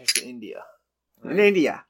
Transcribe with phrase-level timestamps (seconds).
[0.00, 0.62] Here's to India.
[1.22, 1.84] In India.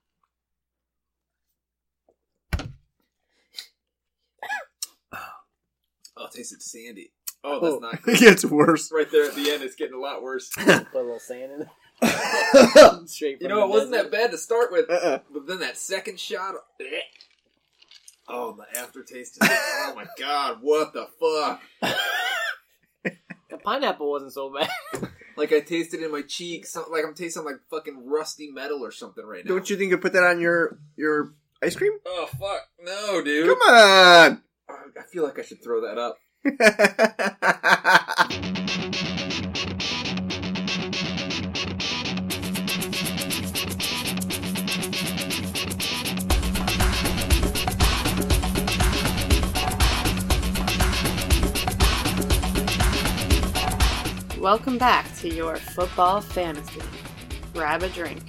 [6.16, 7.12] Oh, it tasted sandy.
[7.42, 7.78] Oh, that's Oh.
[7.78, 8.92] not It gets worse.
[8.92, 10.50] right there at the end, it's getting a lot worse.
[10.54, 11.68] Put a little sand in it.
[13.08, 14.10] Straight You from know, it the wasn't desert.
[14.10, 15.20] that bad to start with, Uh-uh.
[15.32, 16.54] but then that second shot.
[16.80, 16.84] eh.
[18.28, 19.38] Oh, the aftertaste.
[19.42, 21.60] Is, oh my god, what the fuck?
[23.50, 25.08] The pineapple wasn't so bad.
[25.40, 28.84] Like I tasted it in my cheek, some, like I'm tasting like fucking rusty metal
[28.84, 29.54] or something right now.
[29.54, 31.92] Don't you think you put that on your your ice cream?
[32.04, 33.48] Oh fuck, no, dude.
[33.48, 34.42] Come on.
[34.68, 36.18] I feel like I should throw that up.
[54.50, 56.82] Welcome back to your football fantasy.
[57.54, 58.20] Grab a drink,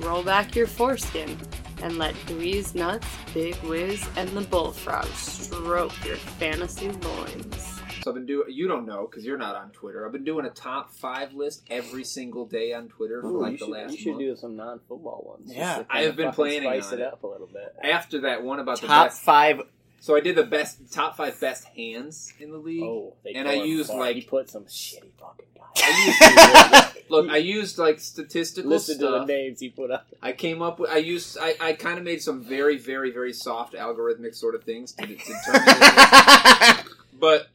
[0.00, 1.34] roll back your foreskin,
[1.80, 7.80] and let DweezeNutz, Big Wiz, and the Bullfrog stroke your fantasy loins.
[8.02, 8.52] So I've been doing.
[8.52, 10.04] You don't know because you're not on Twitter.
[10.04, 13.52] I've been doing a top five list every single day on Twitter for Ooh, like
[13.52, 14.18] the should, last you should month.
[14.20, 15.54] do some non-football ones.
[15.56, 17.06] Yeah, I have been fucking planning spice on it it.
[17.14, 17.74] up a little bit.
[17.82, 19.62] After that one about the Top best, five.
[20.00, 22.82] so I did the best top five best hands in the league.
[22.82, 24.00] Oh, they And I used, far.
[24.00, 25.51] like- he put some shitty fucking guys.
[25.76, 27.28] I used look.
[27.30, 29.28] I used like statistical Listen to the stuff.
[29.28, 30.06] names he put up.
[30.22, 30.90] I came up with.
[30.90, 31.38] I used.
[31.40, 35.06] I, I kind of made some very, very, very soft algorithmic sort of things to,
[35.06, 36.84] to determine.
[37.18, 37.48] but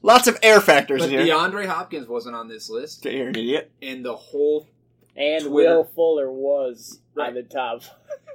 [0.00, 1.34] Lots of air factors but in here.
[1.34, 3.72] DeAndre Hopkins wasn't on this list, Okay, You're an idiot.
[3.82, 4.68] and the whole
[5.16, 5.50] And Twitter.
[5.78, 7.28] Will Fuller was Right.
[7.30, 7.82] on the top.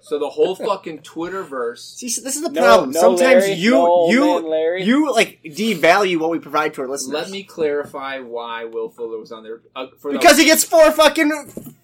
[0.01, 1.77] So the whole fucking Twitterverse.
[1.97, 2.91] See, so this is the No, problem.
[2.91, 3.53] no, Sometimes Larry.
[3.53, 4.83] you No, you man Larry.
[4.83, 7.13] you like devalue what we provide to our listeners.
[7.13, 9.61] Let me clarify why Will Fuller was on there.
[9.75, 11.29] Uh, for because the, he gets four fucking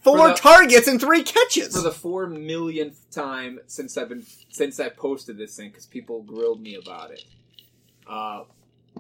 [0.02, 1.76] four For the- targets and three catches.
[1.76, 6.24] for the four millionth time since I've been since I posted this thing because people
[6.24, 7.24] grilled me about it.
[8.10, 8.44] Uh,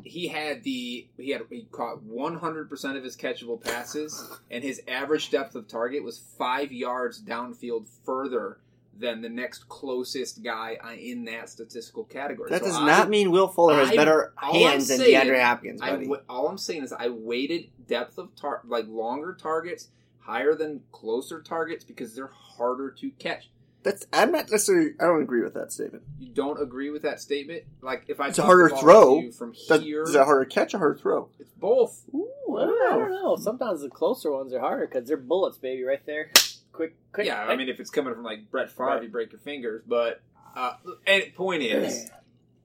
[0.03, 4.79] he had the he had he caught 100 percent of his catchable passes, and his
[4.87, 8.59] average depth of target was five yards downfield further
[8.99, 12.49] than the next closest guy in that statistical category.
[12.49, 14.97] that So does I- not mean Will Fuller has I- better all I'm hands than
[14.99, 16.03] saying- DeAndre Hopkins, buddy.
[16.05, 20.81] w- all I'm saying is I weighted depth of tar- like longer targets higher than
[20.91, 23.49] closer targets because they're harder to catch.
[23.83, 24.95] That's I'm not necessarily.
[24.99, 26.03] I don't agree with that statement.
[26.19, 27.63] You don't agree with that statement?
[27.81, 29.19] Like if I It's a harder throw.
[29.19, 31.29] you from That, here, is that harder catch or harder throw?
[31.39, 32.03] it's both.
[32.13, 32.27] Ooh,
[32.57, 33.35] I don't know.
[33.37, 36.31] Sometimes the closer ones are harder because they're bullets, baby, right there.
[36.77, 37.25] Quick, quick.
[37.27, 39.03] Yeah, I mean if it's coming from like Brett Favre, Right.
[39.03, 39.81] you break your fingers.
[39.85, 40.21] But
[40.55, 40.73] uh,
[41.05, 42.09] and point is,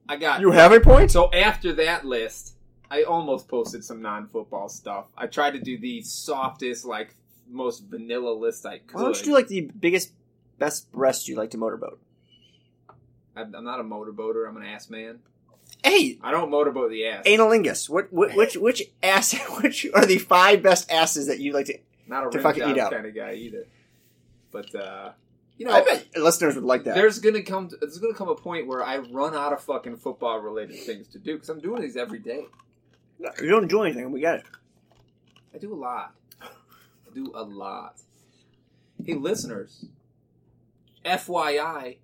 [0.07, 1.11] I got You have a point.
[1.11, 2.55] So after that list,
[2.91, 5.07] I almost posted some non-football stuff.
[5.17, 7.15] I tried to do the softest, like
[7.49, 8.95] most vanilla list I could.
[8.95, 10.11] Why don't you do like the biggest,
[10.59, 11.99] best breast you like to motorboat?
[13.35, 14.47] I'm I'm not a motorboater.
[14.47, 15.19] I'm an ass man.
[15.83, 17.25] Hey, I don't motorboat the ass.
[17.25, 17.89] analingus.
[17.89, 19.33] What, what which which ass?
[19.61, 21.79] Which are the five best asses that you like to?
[22.05, 22.91] not a to fucking eat out.
[22.91, 23.65] kind of guy either.
[24.53, 25.11] But uh,
[25.57, 26.95] you know, I bet listeners would like that.
[26.95, 30.39] there's gonna come there's gonna come a point where I run out of fucking football
[30.39, 32.45] related things to do because I'm doing these every day.
[33.19, 34.11] you don't enjoy anything.
[34.11, 34.45] We got it.
[35.53, 36.13] I do a lot.
[36.41, 37.95] I do a lot.
[39.03, 39.85] Hey, listeners.
[41.03, 41.97] FYI,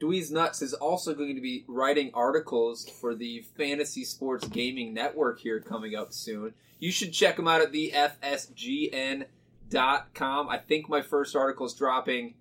[0.00, 5.60] DweezeNutz is also going to be writing articles for the Fantasy Sports Gaming Network here
[5.60, 6.54] coming up soon.
[6.78, 9.26] You should check them out at the FSGN.com.
[9.74, 12.34] I think my first article is dropping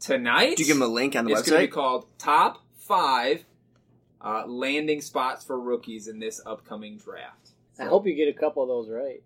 [0.00, 0.50] tonight.
[0.50, 1.38] Did you give them a link on the website?
[1.38, 3.44] It's going to be called Top 5
[4.20, 7.50] uh, Landing Spots for Rookies in this upcoming draft.
[7.78, 9.22] I hope you get a couple of those right.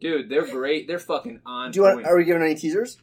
[0.00, 0.86] Dude, they're great.
[0.86, 1.96] They're fucking on Do you want?
[1.96, 2.06] point.
[2.06, 2.98] Are we giving any teasers?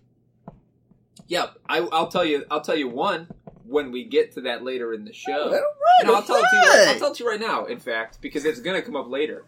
[1.28, 2.46] Yep, I, I'll tell you.
[2.52, 3.28] I'll tell you one
[3.66, 5.46] when we get to that later in the show.
[5.46, 5.62] All right,
[6.02, 6.86] And I'll tell it to you.
[6.90, 7.66] I'll tell it to you right now.
[7.66, 9.46] In fact, because it's going to come up later.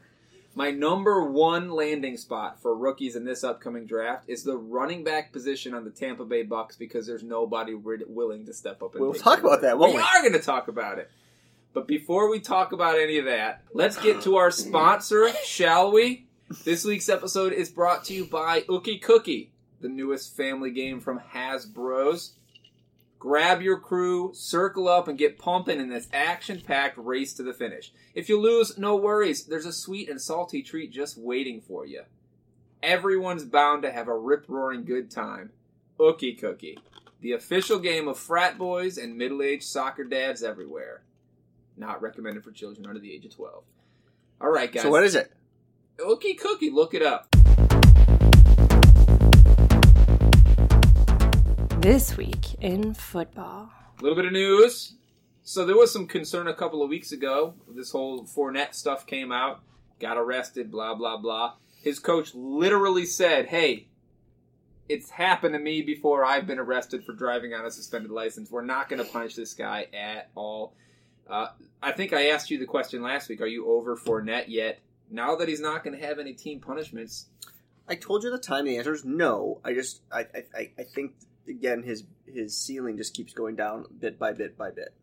[0.56, 5.32] My number one landing spot for rookies in this upcoming draft is the running back
[5.32, 8.94] position on the Tampa Bay Bucks because there's nobody wi- willing to step up.
[8.94, 9.98] And We'll talk about that, we we?
[9.98, 11.10] are going to talk about it.
[11.74, 16.28] But before we talk about any of that, let's get to our sponsor, shall we?
[16.64, 19.52] This week's episode is brought to you by Ookie Cookie,
[19.82, 22.34] the newest family game from Hasbro's.
[23.24, 27.54] Grab your crew, circle up, and get pumping in this action packed race to the
[27.54, 27.94] finish.
[28.14, 29.46] If you lose, no worries.
[29.46, 32.02] There's a sweet and salty treat just waiting for you.
[32.84, 35.52] Everyone's bound to have a rip roaring good time.
[35.98, 36.78] Ookie Cookie,
[37.22, 41.04] the official game of frat boys and middle aged soccer dads everywhere.
[41.78, 43.64] Not recommended for children under the age of 12.
[44.42, 44.84] All right, guys.
[44.84, 45.32] So what is it?
[45.98, 47.34] Ookie Cookie, look it up.
[51.84, 53.70] This week in football.
[54.00, 54.96] A little bit of news.
[55.44, 57.56] So there was some concern a couple of weeks ago.
[57.68, 59.62] This whole Fournette stuff came out.
[60.00, 60.72] Got arrested.
[60.72, 61.56] Blah blah blah.
[61.82, 63.88] His coach literally said, "Hey,
[64.88, 66.24] it's happened to me before.
[66.24, 68.50] I've been arrested for driving on a suspended license.
[68.50, 70.74] We're not going to punish this guy at all."
[71.30, 71.48] Uh,
[71.82, 73.42] I think I asked you the question last week.
[73.42, 74.80] Are you over Fournette yet?
[75.12, 77.28] Now that he's not going to have any team punishments,
[77.90, 79.60] I told you at the time the answer is no.
[79.66, 81.12] I just I I, I- I think
[81.48, 84.94] again his his ceiling just keeps going down bit by bit by bit.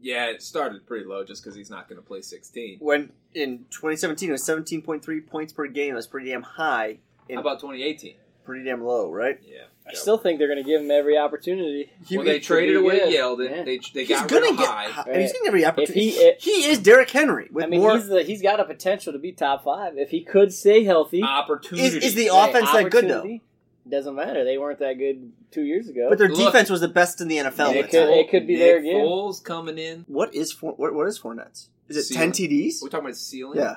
[0.00, 2.78] yeah, it started pretty low just because he's not going to play 16.
[2.80, 5.94] When in 2017 it was 17.3 points per game.
[5.94, 6.98] That's pretty damn high.
[7.32, 8.14] How about 2018?
[8.44, 9.40] Pretty damn low, right?
[9.44, 11.90] Yeah, I still think they're going to give him every opportunity.
[12.06, 13.14] He- well, they traded away good.
[13.14, 13.50] Yeldon.
[13.50, 13.62] Yeah.
[13.64, 14.68] They they He's got gonna rid of get.
[14.68, 14.90] Hyde.
[14.92, 16.10] hi- He's gonna every opportunity.
[16.10, 17.96] he- if- he is Derrick Henry with I mean, more.
[17.96, 21.22] he's the, he's got a potential to be top five if he could stay healthy.
[21.24, 21.84] Opportunity.
[21.88, 23.40] Is, is the Hey, offense that good though?
[23.86, 24.44] Opportunity, Doesn't matter.
[24.44, 26.06] They weren't that good two years ago.
[26.08, 26.38] But their Look.
[26.52, 27.74] defense was the best in the NFL.
[27.74, 28.94] It could- it could be Nick there again.
[28.96, 30.04] Foles coming in.
[30.08, 31.68] What is for, what, what is Fournette's?
[31.88, 32.32] Is it Ceiling.
[32.32, 32.82] ten TDs?
[32.82, 33.58] We're talking about ceiling.
[33.60, 33.76] Yeah.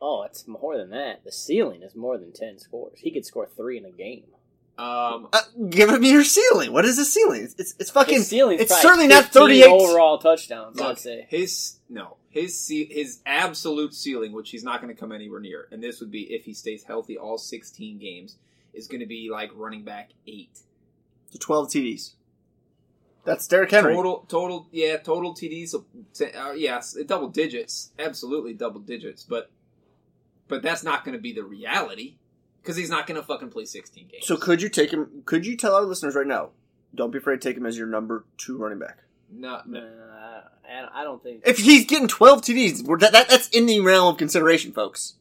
[0.00, 1.24] oh, it's more than that.
[1.24, 2.98] The ceiling is more than ten scores.
[3.00, 4.24] He could score three in a game.
[4.78, 6.72] Um, Uh, give me your ceiling.
[6.72, 7.42] What is the ceiling?
[7.44, 8.14] It's it's, it's fucking.
[8.14, 9.66] His ceiling's it's certainly not 15 38.
[9.68, 10.76] overall touchdowns.
[10.78, 11.26] look, I'd say.
[11.28, 15.68] his no his ce- his absolute ceiling, which he's not going to come anywhere near,
[15.70, 18.36] and this would be if he stays healthy all 16 games,
[18.74, 20.58] is going to be like running back eight.
[21.32, 22.12] to 12 TDs.
[23.24, 23.94] That's Derrick Henry.
[23.94, 25.74] Total, total, yeah, total TDs.
[25.74, 29.50] Uh, yes, double digits, absolutely double digits, but
[30.48, 32.16] but that's not going to be the reality
[32.60, 34.26] because he's not going to fucking play 16 games.
[34.26, 35.22] So could you take him?
[35.24, 36.50] Could you tell our listeners right now?
[36.94, 38.98] Don't be afraid to take him as your number two running back.
[39.30, 39.88] no, Nah, no.
[40.68, 41.42] I I don't think.
[41.46, 45.14] If he's getting 12 TDs, that, that that's in the realm of consideration, folks.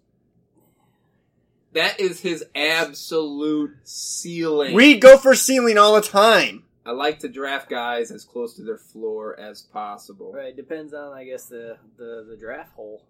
[1.73, 4.73] That is his absolute ceiling.
[4.73, 6.63] We go for ceiling all the time.
[6.85, 10.33] I like to draft guys as close to their floor as possible.
[10.33, 13.03] Right, depends on I guess the the, the draft hole.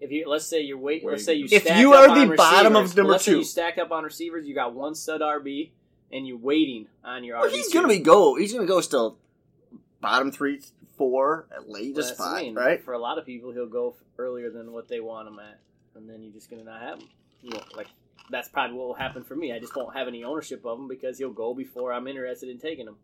[0.00, 2.10] If you let's say you're waiting, Where let's you- say you If stacked you up
[2.10, 2.96] are the on bottom of receivers.
[2.96, 3.38] number let's say two.
[3.38, 5.70] you stacked up on receivers, you got one stud RB,
[6.12, 7.52] and you're waiting on your Well, RB.
[7.54, 8.34] he's gonna be go.
[8.36, 9.18] He's gonna go still
[10.00, 10.60] bottom three,
[10.98, 12.54] four, at latest That's what I five, mean.
[12.56, 12.82] right?
[12.84, 15.58] For a lot of people, he'll go earlier than what they want him at,
[15.96, 17.08] and then you're just gonna not have them.
[17.42, 17.88] You won't, like
[18.30, 19.52] that's probably what will happen for me.
[19.52, 22.58] I just won't have any ownership of him because he'll go before I'm interested in
[22.58, 22.96] taking him.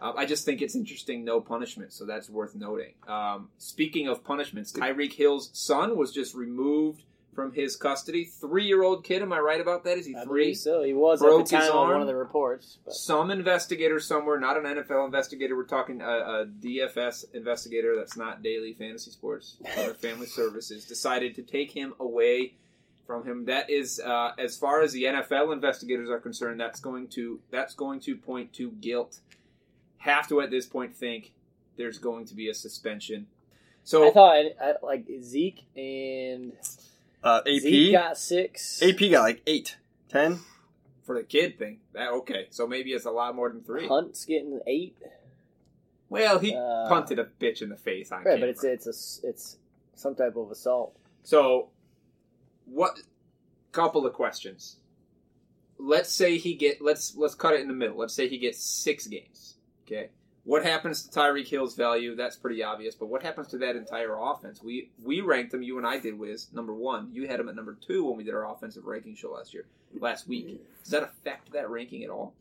[0.00, 2.94] Um, I just think it's interesting, no punishment, so that's worth noting.
[3.08, 7.02] Um, speaking of punishments, Tyreek Hill's son was just removed
[7.38, 8.24] from his custody.
[8.24, 9.96] Three-year-old kid, am I right about that?
[9.96, 10.54] Is he I three?
[10.54, 10.82] so.
[10.82, 11.92] He was Broke at the time arm?
[11.92, 12.78] one of the reports.
[12.84, 12.94] But.
[12.94, 18.42] Some investigator somewhere, not an NFL investigator, we're talking a, a DFS investigator that's not
[18.42, 22.54] daily fantasy sports, other family services, decided to take him away
[23.06, 23.44] from him.
[23.44, 27.72] That is, uh, as far as the NFL investigators are concerned, that's going to that's
[27.72, 29.20] going to point to guilt.
[29.98, 31.30] Have to at this point think
[31.76, 33.28] there's going to be a suspension.
[33.84, 36.52] So I thought I, like Zeke and
[37.22, 38.82] Uh, Zeke AP, got six.
[38.82, 39.76] AP got like eight,
[40.08, 40.40] ten.
[41.04, 42.46] for the kid thing, that okay.
[42.50, 43.88] So maybe it's a lot more than three.
[43.88, 44.96] Hunt's getting eight.
[46.10, 48.40] Well, he Uh, punted a bitch in the face on Right, camera.
[48.40, 49.56] but it's it's a s- it's
[49.94, 50.96] some type of assault.
[51.24, 51.70] So,
[52.66, 53.00] what?
[53.72, 54.76] Couple of questions.
[55.78, 57.96] Let's say he get let's let's cut it in the middle.
[57.98, 59.56] Let's say he gets six games.
[59.86, 60.08] Okay,
[60.48, 62.16] what happens to Tyreek Hill's value?
[62.16, 62.94] That's pretty obvious.
[62.94, 64.62] But what happens to that entire offense?
[64.62, 65.62] We we ranked them.
[65.62, 66.18] You and I did.
[66.18, 67.10] Wiz number one.
[67.12, 69.66] You had them at number two when we did our offensive ranking show last year,
[70.00, 70.58] last week.
[70.82, 72.32] Does that affect that ranking at all?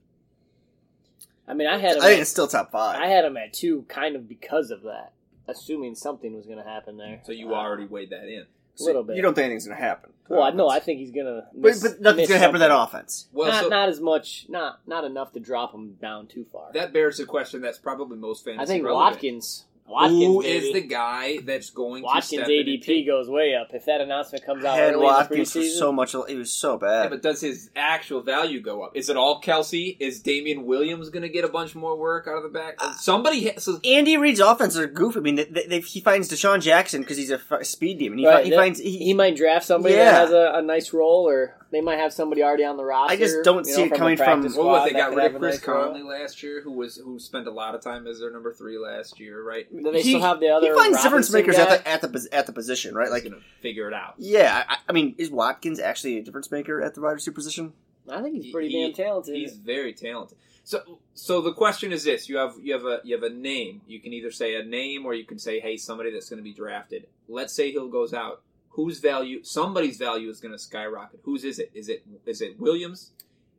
[1.49, 2.01] I mean, I had him.
[2.01, 2.97] I think at, it's still top five.
[3.01, 5.11] I had them at two, kind of because of that,
[5.45, 7.19] assuming something was going to happen there.
[7.25, 8.45] So you Uh, already weighed that in.
[8.81, 9.15] A little bit.
[9.15, 10.11] You don't think anything's gonna happen?
[10.29, 10.67] well, I know.
[10.67, 11.45] I think he's going to.
[11.53, 13.27] But, but nothing's gonna happen to that offense.
[13.31, 14.45] Well, not, so not as much.
[14.49, 16.71] Not not enough to drop him down too far.
[16.73, 19.13] that bears a question that's probably most fantasy I think relevant.
[19.13, 19.65] Watkins.
[19.87, 20.67] Watkins Who baby.
[20.67, 23.69] is the guy that's going Watkins to step ADP take- goes way up.
[23.73, 26.13] If that announcement comes out Had early Watkins in the preseason, so much.
[26.13, 27.09] It was so Yeah, bad.
[27.09, 28.91] but does his actual value go up?
[28.95, 29.95] Is it all Kelce?
[29.99, 32.75] Is Damien Williams going to get a bunch more work out of the back?
[32.79, 33.63] Uh, Somebody has.
[33.63, 35.19] So, Andy Reid's offenses are goofy.
[35.19, 38.17] I mean, they, they, he finds DeSean Jackson because he's a f- speed demon.
[38.19, 40.05] He, Right, fi- he that- finds he, he, might draft somebody Yeah.
[40.11, 43.13] that has a, a nice role, or they might have somebody already on the roster.
[43.13, 45.15] I just don't you see know, it from coming from- practice what was they got
[45.15, 45.63] rid of Chris nice.
[45.63, 48.77] Conley last year, who was who spent a lot of time as their number three
[48.77, 49.67] last year, right?
[49.71, 50.67] Then they he, still have the other.
[50.67, 51.63] he finds difference makers guy.
[51.63, 53.09] at the at the at the position, right?
[53.09, 54.13] Like, Like, going to figure it out.
[54.17, 57.73] yeah, I, I mean, is Watkins actually a difference maker at the wide receiver position?
[58.09, 59.35] I think he's pretty He- damn talented.
[59.35, 60.37] He's very talented.
[60.63, 63.81] So, so the question is this: you have you have a you have a name.
[63.87, 66.43] You can either say a name or you can say, "Hey, somebody that's going to
[66.43, 68.41] be drafted." Let's say Hill goes out.
[68.77, 69.43] Whose value?
[69.43, 71.21] Somebody's value is going to skyrocket.
[71.23, 71.71] Whose is it?
[71.73, 73.09] Is it is it Williams?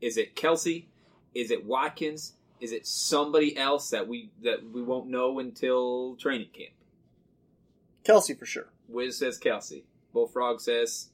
[0.00, 0.84] Is it Kelce?
[1.34, 2.34] Is it Watkins?
[2.60, 6.70] Is it somebody else that we that we won't know until training camp?
[8.04, 8.68] Kelce for sure.
[8.87, 9.82] Wiz says Kelce.
[10.12, 11.08] Bullfrog says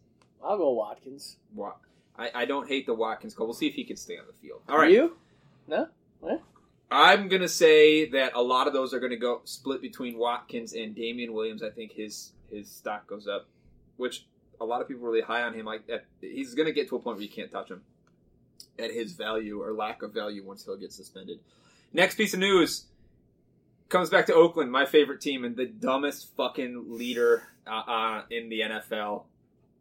[0.45, 1.39] I'll go Watkins.
[1.55, 1.73] Wa-
[2.19, 3.47] I, I don't hate the Watkins call.
[3.47, 4.61] We'll see if he can stay on the field.
[4.69, 4.93] All right.
[4.93, 5.17] You?
[5.67, 5.89] No?
[6.21, 6.43] What?
[6.91, 10.95] I'm gonna say that a lot of those are gonna go split between Watkins and
[10.95, 11.63] Damien Williams.
[11.63, 13.47] I think his his stock goes up,
[13.97, 14.27] which
[14.61, 15.67] a lot of people really high on him.
[15.67, 15.83] Like
[16.21, 17.83] he's gonna get to a point where you can't touch him
[18.79, 21.39] at his value or lack of value once he'll get suspended.
[21.93, 22.87] Next piece of news
[23.89, 28.49] comes back to Oakland, my favorite team, and the dumbest fucking leader uh, uh, in
[28.49, 29.25] the NFL.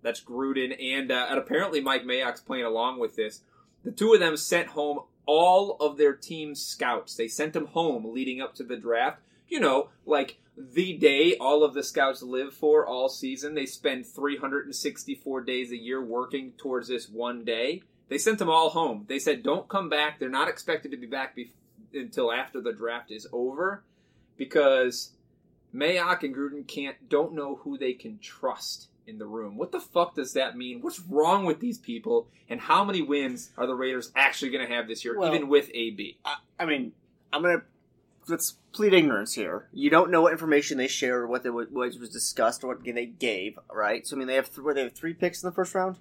[0.01, 3.41] That's Gruden, and uh, and apparently Mike Mayock's playing along with this.
[3.83, 7.15] The two of them sent home all of their team's scouts.
[7.15, 9.19] They sent them home leading up to the draft.
[9.47, 13.55] You know, like the day all of the scouts live for all season.
[13.55, 17.81] They spend 364 days a year working towards this one day.
[18.09, 19.05] They sent them all home.
[19.07, 20.19] They said, "Don't come back.
[20.19, 21.53] They're not expected to be back be-
[21.93, 23.83] until after the draft is over,
[24.37, 25.13] because
[25.73, 29.57] Mayock and Gruden can't don't know who they can trust in the room.
[29.57, 30.81] What the fuck does that mean?
[30.81, 32.27] What's wrong with these people?
[32.47, 35.49] And how many wins are the Raiders actually going to have this year, Well- even
[35.49, 36.17] with AB?
[36.23, 36.93] I, I mean,
[37.31, 37.63] I'm gonna
[38.27, 39.67] let's plead ignorance here.
[39.73, 42.83] You don't know what information they share or what they, what was discussed, or what
[42.83, 44.05] they gave, right?
[44.05, 45.97] So I mean, they have th- where they have three picks in the first round,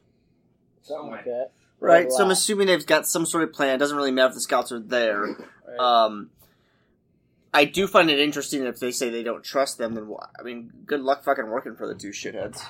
[0.82, 1.50] Something like that.
[1.80, 2.10] right?
[2.10, 3.74] So I'm assuming they've got some sort of plan.
[3.74, 5.36] It doesn't really matter if the scouts are there.
[5.68, 5.78] Right.
[5.78, 6.30] Um,
[7.54, 9.94] I do find it interesting if they say they don't trust them.
[9.94, 10.30] Then what?
[10.38, 12.62] I mean, good luck fucking working for the two shitheads.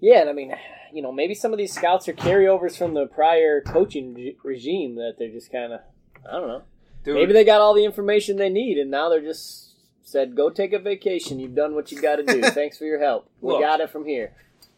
[0.00, 0.52] Yeah, and I mean,
[0.92, 4.96] you know, maybe some of these scouts are carryovers from the prior coaching reg- regime
[4.96, 5.80] that they're just kind of,
[6.28, 6.62] I don't know.
[7.04, 10.48] Dude, Maybe they got all the information they need, and now they're just said, "Go
[10.50, 11.38] take a vacation.
[11.38, 12.42] You've done what you got to do.
[12.50, 13.28] Thanks for your help.
[13.40, 13.60] We Look.
[13.62, 14.32] got it from here."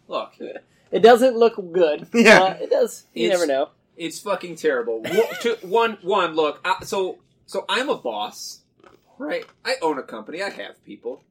[0.09, 0.33] look,
[0.92, 2.09] It doesn't look good.
[2.14, 2.54] Yeah.
[2.54, 3.04] it does.
[3.14, 3.71] You It's- never know.
[3.97, 5.02] it's fucking terrible.
[5.62, 6.35] one, one.
[6.37, 8.61] look, I, so so I'm a boss,
[9.18, 9.45] right?
[9.64, 10.42] I own a company.
[10.42, 11.23] I have people.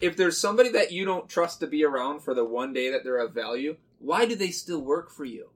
[0.00, 3.04] If there's somebody that you don't trust to be around for the one day that
[3.04, 5.50] they're of value, why do they still work for you?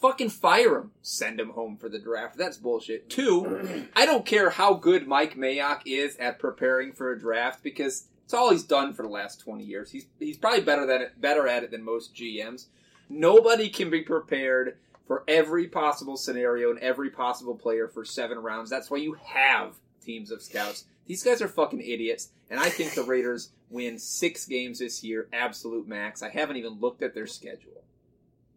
[0.00, 0.90] Fucking fire him.
[1.02, 2.36] Send him home for the draft.
[2.36, 3.08] That's bullshit.
[3.08, 8.08] Two, I don't care how good Mike Mayock is at preparing for a draft because
[8.24, 9.90] it's all he's done for the last 20 years.
[9.90, 12.66] He's he's probably better than better at it than most GMs.
[13.08, 18.70] Nobody can be prepared for every possible scenario and every possible player for seven rounds.
[18.70, 20.84] That's why you have teams of scouts.
[21.06, 25.28] These guys are fucking idiots, and I think the Raiders win six games this year,
[25.32, 26.22] absolute max.
[26.22, 27.83] I haven't even looked at their schedule.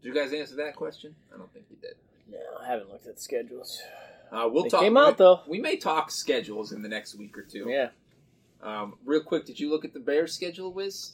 [0.01, 1.15] Did you guys answer that question?
[1.33, 1.95] I don't think you did.
[2.31, 3.81] No, I haven't looked at the schedules.
[4.31, 4.81] Uh, we'll They talk.
[4.81, 5.41] came out, though.
[5.47, 7.65] We may talk schedules in the next week or two.
[7.69, 7.89] Yeah.
[8.61, 11.13] Um, real quick, did you look at the Bears schedule, Wiz?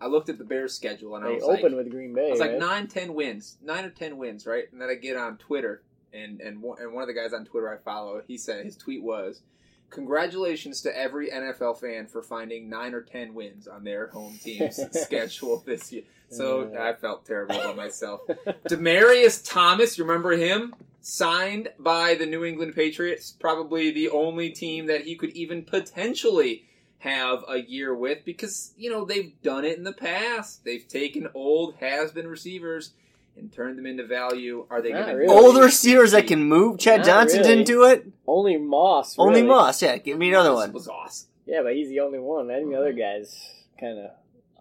[0.00, 2.28] I looked at the Bears schedule and I They was open like, with Green Bay.
[2.28, 2.58] I was like right?
[2.58, 4.64] nine, ten wins, nine or ten wins, right?
[4.72, 5.82] And then I get on Twitter,
[6.14, 8.76] and and one, and one of the guys on Twitter I follow, he said his
[8.78, 9.42] tweet was,
[9.90, 14.80] "Congratulations to every NFL fan for finding nine or ten wins on their home team's
[15.02, 16.72] schedule this year." So.
[16.78, 18.20] I felt terrible about myself.
[18.68, 20.74] Demaryius Thomas, you remember him?
[21.02, 26.66] Signed by the New England Patriots, probably the only team that he could even potentially
[26.98, 30.64] have a year with because, you know, they've done it in the past.
[30.64, 32.92] They've taken old has been receivers
[33.36, 34.66] and turned them into value.
[34.70, 35.34] Are they going to really.
[35.34, 36.78] Older receivers that can move.
[36.78, 37.54] Chad Not Johnson really.
[37.56, 38.06] didn't do it.
[38.26, 39.18] Only Moss.
[39.18, 39.48] Only really.
[39.48, 39.82] Moss.
[39.82, 40.72] Yeah, give me another one.
[40.72, 41.28] was awesome.
[41.46, 42.50] Yeah, but he's the only one.
[42.50, 42.74] Any mm-hmm.
[42.74, 44.10] other guys kind of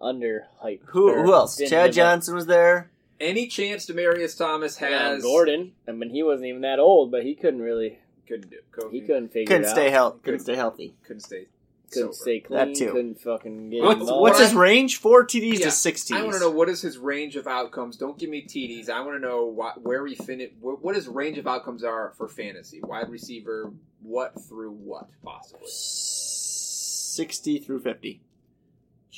[0.02, 0.84] under hype.
[0.88, 1.58] Who who else?
[1.58, 2.92] Chad Johnson was there.
[3.20, 5.74] Any chance Demaryius Thomas has Gordon.
[5.88, 8.00] I mean, he wasn't even that old, but he couldn't really.
[8.28, 8.92] couldn't do it.
[8.92, 9.92] He couldn't figure Couldn't it stay out.
[9.94, 10.20] healthy.
[10.24, 10.96] Couldn't stay healthy.
[11.06, 11.48] couldn't stay.
[11.92, 12.22] Couldn't sober.
[12.22, 12.92] stay That too.
[12.92, 14.98] Couldn't fucking get What's, what's his range?
[14.98, 16.18] Four TDs Yeah, to six TDs.
[16.18, 17.98] I want to know what is his range of outcomes.
[17.98, 18.90] Don't give me TDs.
[18.90, 20.54] I want to know what, where he finished.
[20.62, 22.80] What, what his range of outcomes are for fantasy.
[22.84, 25.66] Wide receiver, what through what possibly.
[25.68, 28.22] Sixty through fifty.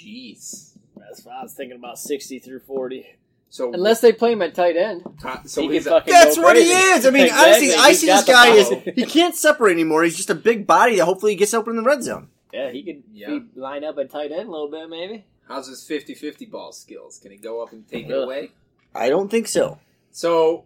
[0.05, 0.77] Jeez.
[0.98, 3.05] That's what I was thinking about sixty through forty.
[3.50, 6.55] So Unless they play him at tight end, top, so he he's a, That's what
[6.55, 7.05] he is.
[7.05, 7.46] I mean, Exactly.
[7.51, 8.81] honestly, I He's see got this the guy is ball.
[8.96, 10.03] he can't separate anymore.
[10.03, 12.29] He's just a big body that hopefully he gets open in the red zone.
[12.53, 13.27] Yeah, he could Yeah.
[13.39, 15.25] be line up at tight end a little bit, maybe.
[15.50, 17.20] how's his 50-50 ball skills?
[17.22, 18.24] Can he go up and take it Ugh.
[18.24, 18.51] away?
[18.96, 19.79] I don't think so.
[20.12, 20.63] So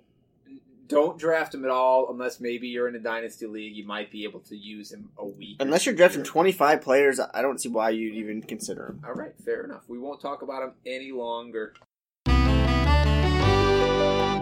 [0.88, 3.76] don't draft him at all unless maybe you're in a dynasty league.
[3.76, 5.58] You might be able to use him a week.
[5.60, 6.26] Unless you're drafting here.
[6.32, 9.02] 25 players, I don't see why you'd even consider him.
[9.06, 9.84] All right, fair enough.
[9.88, 11.74] We won't talk about him any longer.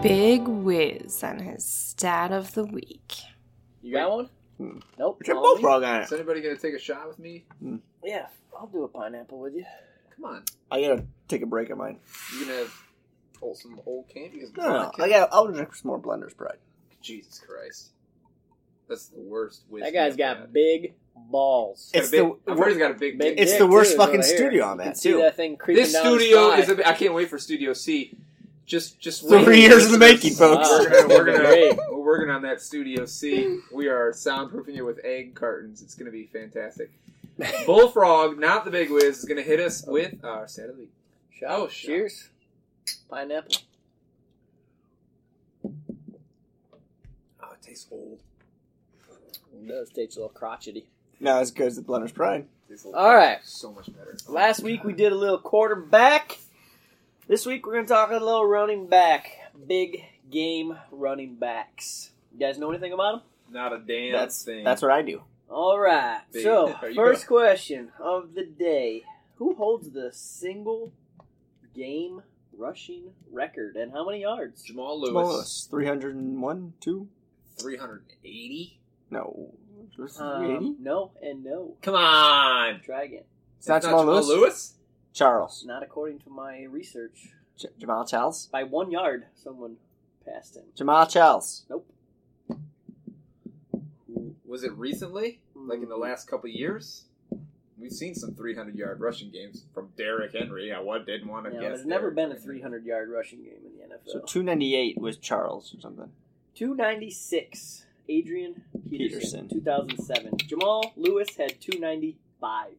[0.02, 3.14] Big whiz on his stat of the week.
[3.82, 4.28] You got one?
[4.58, 4.78] Hmm.
[4.98, 5.16] Nope.
[5.18, 6.16] But you're both wrong on Is it.
[6.16, 7.44] anybody going to take a shot with me?
[8.02, 8.26] Yeah,
[8.58, 9.64] I'll do a pineapple with you.
[10.14, 10.44] Come on.
[10.70, 11.98] I gotta take a break on mine.
[12.38, 12.66] You gonna
[13.44, 14.42] pull some old candy?
[14.56, 15.28] No, no, I got.
[15.32, 16.56] I'll drink some more Blender's Pride.
[17.02, 17.90] Jesus Christ.
[18.88, 19.62] That's the worst.
[19.68, 20.52] Wiz That guy's we've got had.
[20.52, 21.90] big balls.
[21.92, 23.38] Got a It's big, the- I've heard he's got a big, Big dick.
[23.46, 24.36] It's the worst too, is fucking what I hear.
[24.36, 25.18] studio on You that, see too.
[25.18, 26.58] that thing creeping This down his studio thigh.
[26.60, 26.68] is.
[26.70, 28.16] A, I can't wait for Studio C.
[28.66, 29.58] Just, just Three wait.
[29.58, 30.68] years in the making, folks.
[30.70, 30.78] Wow.
[30.80, 31.76] We're gonna, we're gonna, Great.
[31.90, 33.58] we're working on that Studio C.
[33.72, 35.82] We are soundproofing it with egg cartons.
[35.82, 36.90] It's gonna be fantastic.
[37.66, 39.92] Bullfrog, not the big whiz, is gonna hit us oh.
[39.92, 40.92] with our stat of the week.
[41.30, 41.50] Shot.
[41.50, 41.86] Oh, shot.
[41.86, 42.28] cheers.
[43.18, 43.56] Pineapple.
[45.64, 48.18] Oh, it tastes old.
[49.54, 50.88] It does taste a little crotchety.
[51.20, 52.46] Not as good as the Blender's Pride.
[52.68, 53.38] It tastes a All right.
[53.44, 54.16] so much better.
[54.28, 56.38] Last week we did a little quarterback.
[57.28, 59.30] This week we're going to talk a little running back.
[59.66, 62.10] Big game running backs.
[62.32, 63.22] You guys know anything about them?
[63.52, 64.64] Not a damn That's thing.
[64.64, 65.22] that's what I do.
[65.48, 66.20] All right.
[66.32, 69.04] Big- So, Are you first question of the day
[69.36, 70.92] Who holds the single
[71.74, 72.22] game
[72.58, 74.62] rushing record and how many yards?
[74.62, 77.08] Jamal Lewis, Jamal Lewis, 301, 2?
[77.58, 78.78] 380.
[79.10, 79.52] No.
[79.98, 80.76] Was it Um, 380?
[80.82, 81.76] no and no.
[81.82, 82.80] Come on.
[82.82, 83.24] Try again.
[83.58, 84.26] It's not It's Jamal Lewis?
[84.26, 84.74] Lewis?
[85.12, 85.64] Charles.
[85.64, 87.32] Not according to my research.
[87.56, 88.46] J- Jamaal Charles?
[88.48, 89.76] By one yard, someone
[90.24, 90.64] passed him.
[90.76, 91.64] Jamaal Charles.
[91.70, 91.86] Nope.
[94.44, 95.40] Was it recently?
[95.54, 96.00] Like in the Mm.
[96.02, 97.04] last couple years?
[97.78, 100.72] We've seen some 300 yard rushing games from Derrick Henry.
[100.72, 101.68] I wa- didn't want to Yeah, guess.
[101.78, 104.06] there's never been a 300 yard rushing game in the NFL.
[104.12, 106.10] So 298 was Charles or something.
[106.54, 109.48] 296, Adrian Peterson.
[109.48, 110.36] Peterson, 2007.
[110.46, 112.72] Jamal Lewis had 295.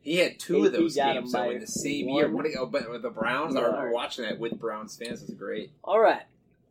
[0.00, 2.30] He had two of those games though in the same one year.
[2.30, 5.22] What you, oh, but the Browns, I remember watching that with Browns fans.
[5.22, 5.70] is great.
[5.84, 6.22] All right.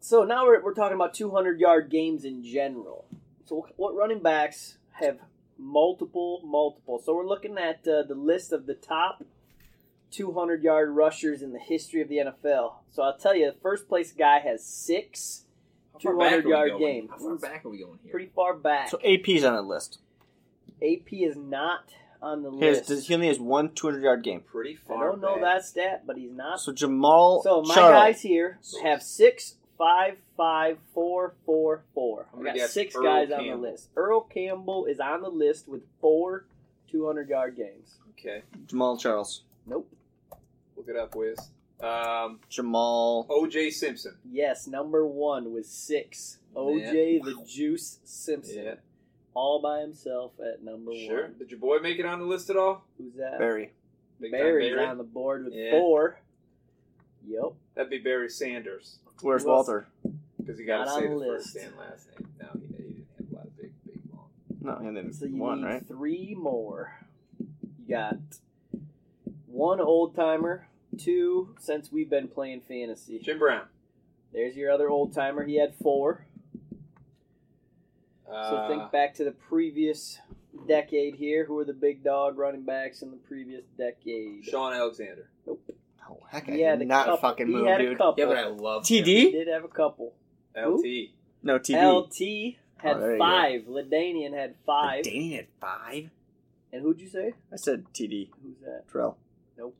[0.02, 3.06] So now we're, we're talking about 200 yard games in general.
[3.46, 5.20] So what running backs have
[5.62, 7.00] multiple, multiple?
[7.06, 9.24] So we're looking at uh, the list of the top
[10.12, 12.74] 200 yard rushers in the history of the NFL.
[12.92, 15.46] So I'll tell you, the first place guy has six,
[15.94, 17.10] How far back 200 are we yard games.
[17.12, 18.12] How far back are we going here?
[18.12, 18.90] pretty far back.
[18.90, 20.00] So AP's on the list.
[20.82, 21.86] AP is not
[22.22, 22.88] on the He, list.
[22.88, 24.42] does- he only has one 200 yard game.
[24.42, 24.98] Pretty far.
[24.98, 25.10] I far.
[25.12, 25.44] don't know back.
[25.60, 26.60] that stat, but he's not.
[26.60, 27.92] So Jamal So my Charles.
[27.94, 32.28] guys here have six, five, five, four, four, four.
[32.34, 33.90] I'm gonna got six Earl guys on the list.
[33.96, 36.46] Earl Campbell is on the list with four
[36.92, 37.96] 200 yard games.
[38.12, 39.42] Okay, Jamaal Charles.
[39.66, 39.92] Nope.
[40.78, 41.38] look it up, Wiz.
[41.82, 43.26] Um, Jamal.
[43.28, 43.72] O.J.
[43.72, 44.16] Simpson.
[44.32, 46.38] Yes, number one was six.
[46.56, 48.64] OJ the Juice Simpson.
[48.64, 48.74] Yeah,
[49.34, 51.00] All by himself at number one.
[51.08, 51.22] sure.
[51.24, 51.36] one.
[51.40, 52.86] Did your boy make it on the list at all?
[53.00, 53.40] Who's that?
[53.40, 53.72] Barry.
[54.20, 54.86] Big Barry's Barry?
[54.86, 55.72] on the board with Yeah.
[55.72, 56.20] four.
[57.28, 57.54] Yep.
[57.74, 59.68] That'd be Barry Sanders Where's Who else?
[59.68, 59.88] Walter?
[60.38, 61.54] because you got Not to on say the the list.
[61.54, 62.28] first and last name.
[62.42, 64.26] No, he, he didn't have a lot of big, big long.
[64.62, 65.88] No, and then So you one, need right?
[65.88, 66.94] three more.
[67.40, 68.18] You got
[69.48, 73.20] one old timer, two since we've been playing fantasy.
[73.20, 73.66] Jim Brown.
[74.34, 75.44] There's your other old timer.
[75.46, 76.26] He had four.
[78.26, 80.20] So Uh, think back to the previous
[80.68, 81.44] decade here.
[81.46, 84.46] Who were the big dog running backs in the previous decade?
[84.46, 85.30] Shaun Alexander.
[86.12, 87.18] Oh, heck, I He had did a not couple.
[87.30, 87.98] fucking he move, had a dude.
[87.98, 88.16] couple.
[88.24, 89.32] Yeah, but I love He TD?
[89.32, 90.14] did have a couple.
[90.56, 91.12] LT.
[91.44, 91.82] No, TD.
[91.82, 93.24] LT had Oh, there you go.
[93.24, 93.62] five.
[93.68, 95.04] LaDainian had five.
[95.06, 96.10] Danny had five?
[96.74, 97.34] And who'd you say?
[97.52, 98.30] I said TD.
[98.44, 98.88] Who's that?
[98.92, 99.16] Trell.
[99.58, 99.76] Nope.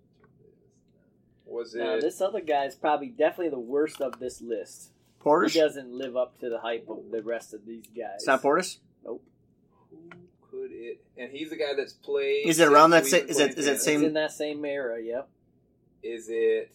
[1.46, 1.80] Was it?
[1.80, 4.92] Now this other guy is probably definitely the worst of this list.
[5.18, 5.54] He Portis?
[5.54, 8.16] doesn't live up to the hype of the rest of these guys.
[8.16, 8.78] It's not Portis?
[9.04, 9.20] Who
[10.50, 11.02] could it?
[11.18, 12.48] And he's the guy that's played.
[12.48, 14.32] Is it around that since sa- is it- is playing it It's same- in that
[14.32, 15.30] same era, yep.
[16.04, 16.72] Is it?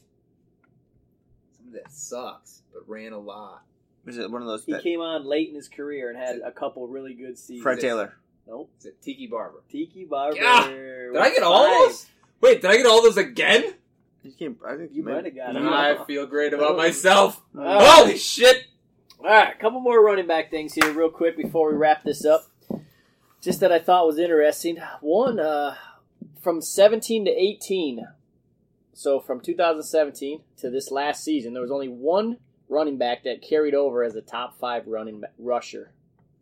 [1.57, 3.63] Somebody that sucks but ran a lot.
[4.07, 4.65] Is it one of those?
[4.65, 7.63] He That, came on late in his career and had a couple really good seasons.
[7.63, 8.15] Fred Taylor.
[8.47, 8.71] Nope.
[8.79, 9.63] Is it Tiki Barber?
[9.69, 10.37] Tiki Barber.
[10.37, 10.69] Yeah.
[10.69, 11.89] Did I get all Five.
[11.89, 12.07] those?
[12.41, 13.75] Wait, did I get all those again?
[14.23, 15.63] He came, I think You maybe- might have got it.
[15.63, 17.43] I feel great about myself.
[17.57, 18.03] Oh.
[18.03, 18.67] Holy shit!
[19.19, 22.25] All right, a couple more running back things here, real quick, before we wrap this
[22.25, 22.47] up.
[23.41, 24.79] Just that I thought was interesting.
[25.01, 25.77] One, uh,
[26.41, 28.07] from 17 to 18,
[28.99, 33.75] so from 2017 to this last season, there was only one running back that carried
[33.75, 35.93] over as a top five running ba- rusher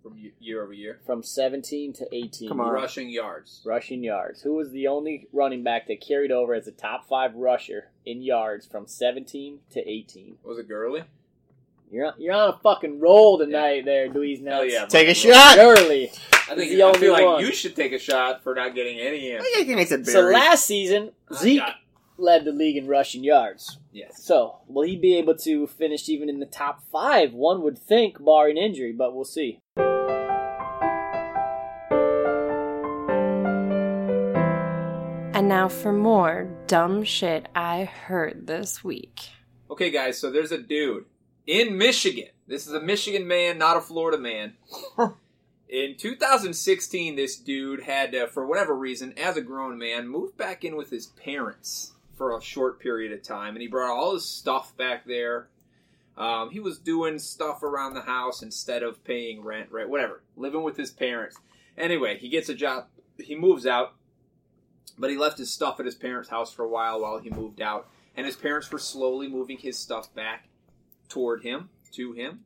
[0.02, 2.48] From year over year, from 17 to 18.
[2.48, 2.72] Come on.
[2.72, 3.60] rushing yards.
[3.66, 4.42] Rushing yards.
[4.42, 8.22] Who was the only running back that carried over as a top five rusher in
[8.22, 10.36] yards from 17 to 18?
[10.44, 11.02] Was it Gurley?
[11.90, 14.72] You're on, you're on a fucking roll tonight, there, Dweez Hell Nuts.
[14.72, 14.86] yeah!
[14.86, 15.54] Take a shot!
[15.54, 16.10] Surely.
[16.32, 17.40] I think He's the I only feel like one.
[17.44, 19.38] you should take a shot for not getting any in.
[19.40, 20.34] I think he makes it So Barry.
[20.34, 21.74] last season, I Zeke got-
[22.16, 23.78] led the league in rushing yards.
[23.92, 24.22] Yes.
[24.22, 27.32] So will he be able to finish even in the top five?
[27.32, 29.60] One would think, barring injury, but we'll see.
[35.34, 39.30] And now for more dumb shit I heard this week.
[39.70, 40.18] Okay, guys.
[40.18, 41.06] So there's a dude
[41.46, 42.28] in Michigan.
[42.46, 44.54] This is a Michigan man, not a Florida man.
[45.66, 50.62] In 2016, this dude had, to, for whatever reason, as a grown man, moved back
[50.62, 54.24] in with his parents for a short period of time, and he brought all his
[54.24, 55.48] stuff back there.
[56.16, 59.88] Um, he was doing stuff around the house instead of paying rent, right?
[59.88, 61.36] Whatever, living with his parents.
[61.76, 62.86] Anyway, he gets a job.
[63.18, 63.94] He moves out,
[64.96, 67.60] but he left his stuff at his parents' house for a while while he moved
[67.60, 70.48] out, and his parents were slowly moving his stuff back
[71.08, 72.44] toward him, to him.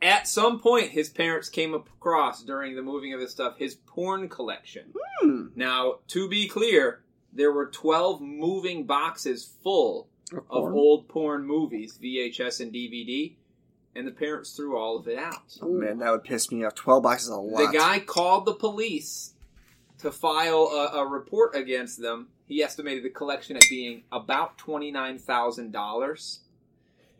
[0.00, 4.28] At some point, his parents came across during the moving of his stuff his porn
[4.28, 4.92] collection.
[5.20, 5.46] Hmm.
[5.56, 7.02] Now, to be clear,
[7.38, 10.74] there were 12 moving boxes full of porn?
[10.74, 13.34] old porn movies, VHS and DVD,
[13.94, 15.56] and the parents threw all of it out.
[15.62, 16.74] Oh, man, that would piss me off.
[16.74, 17.72] Twelve boxes is a lot.
[17.72, 19.34] The guy called the police
[19.98, 22.28] to file a, a report against them.
[22.46, 26.40] He estimated the collection at being about twenty nine thousand dollars.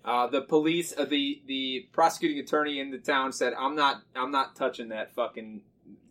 [0.04, 4.30] Uh, the police, uh, the the prosecuting attorney in the town said, "I'm not, I'm
[4.30, 5.62] not touching that fucking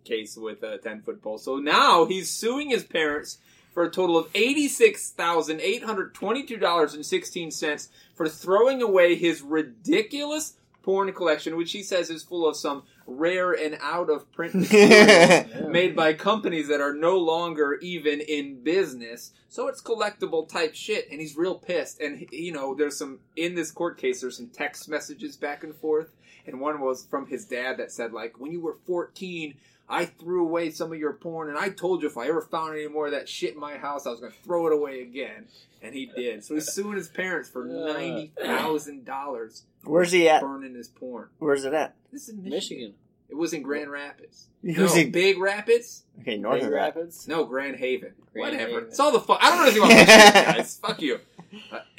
[0.06, 3.38] case with a ten foot pole." So now he's suing his parents
[3.78, 7.90] for a total of eighty six thousand eight hundred twenty two dollars and sixteen cents
[8.16, 13.52] for throwing away his ridiculous porn collection, which he says is full of some rare
[13.52, 19.32] and out of print material made by companies that are no longer even in business.
[19.48, 22.02] So it's collectible type shit, and he's real pissed.
[22.02, 24.22] And you know, there's some in this court case.
[24.22, 26.10] There's some text messages back and forth,
[26.48, 29.54] and one was from his dad that said like, "When you were 14."
[29.90, 32.74] I threw away some of your porn, and I told you if I ever found
[32.76, 35.02] any more of that shit in my house, I was going to throw it away
[35.02, 35.46] again.
[35.82, 36.44] And he did.
[36.44, 40.42] So he's suing his parents for ninety thousand dollars Where's he at?
[40.42, 41.30] burning his porn.
[41.40, 41.96] Where's it at?
[42.12, 42.50] This is Michigan.
[42.52, 42.94] Michigan.
[43.30, 44.48] It was in Grand Rapids.
[44.64, 46.04] He No, was in- Big Rapids.
[46.22, 46.74] Okay, Northern Big.
[46.74, 47.28] Rapids.
[47.28, 48.14] No, Grand Haven.
[48.34, 48.72] Grand Whatever.
[48.72, 48.88] Haven.
[48.90, 49.40] It's all the fuck.
[49.42, 50.80] I don't know anything about Michigan, guys.
[50.82, 51.20] Fuck you.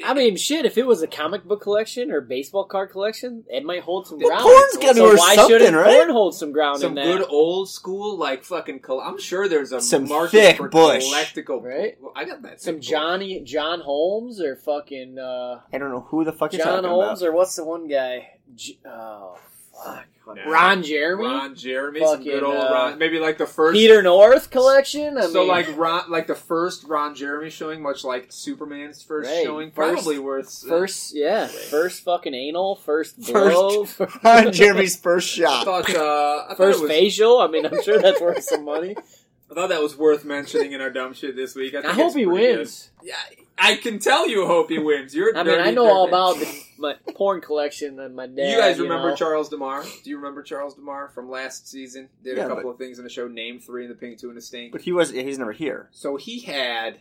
[0.04, 0.64] I mean, shit.
[0.64, 4.18] If it was a comic book collection or baseball card collection, it might hold some
[4.18, 4.42] ground.
[4.42, 5.96] porn's gotta so worth why shouldn't right?
[5.96, 7.04] porn hold some ground some in that?
[7.18, 8.80] good old school, like fucking.
[8.80, 11.04] Col- I'm sure there's a Some market thick for bush.
[11.04, 11.62] collectible.
[11.62, 11.96] Right?
[12.00, 12.61] Well, I got that.
[12.61, 12.88] Some thick bush.
[12.90, 16.90] Johnny John Holmes or fucking uh, I don't know who the fuck you're John talking
[16.90, 17.28] Holmes about.
[17.28, 18.30] or what's the one guy?
[18.54, 19.38] J- oh
[19.84, 20.04] fuck,
[20.36, 20.50] Nah.
[20.50, 22.98] Ron Jeremy, Ron Jeremy, some good old uh, Ron.
[22.98, 25.16] Maybe like the first Peter North collection.
[25.16, 29.30] I so mean, like Ron, like the first Ron Jeremy showing, much like Superman's first
[29.30, 29.42] Right.
[29.42, 35.32] showing, First- probably worth first, yeah, first fucking anal, first First- blow, Ron Jeremy's first
[35.38, 35.64] I shot.
[35.64, 37.38] thought, uh, I first was, facial.
[37.38, 38.96] I mean, I'm sure that's worth some money.
[39.50, 41.74] I thought that was worth mentioning in our dumb shit this week.
[41.74, 42.58] I, I hope he pretty good.
[42.58, 42.90] wins.
[43.02, 43.14] Yeah,
[43.56, 45.14] I can tell you hope he wins.
[45.14, 45.34] You're.
[45.34, 48.50] a I mean, I know all about the, my porn collection and my dad.
[48.50, 49.16] you guys remember know.
[49.16, 49.82] Charles Demar?
[50.04, 52.08] Do you remember Charles Demar from last season?
[52.22, 53.26] Did Yeah, a couple but- of things in the show.
[53.26, 54.72] Name three in the Pink Two in the Stink.
[54.72, 55.88] But he was he's never here.
[55.92, 56.98] So he had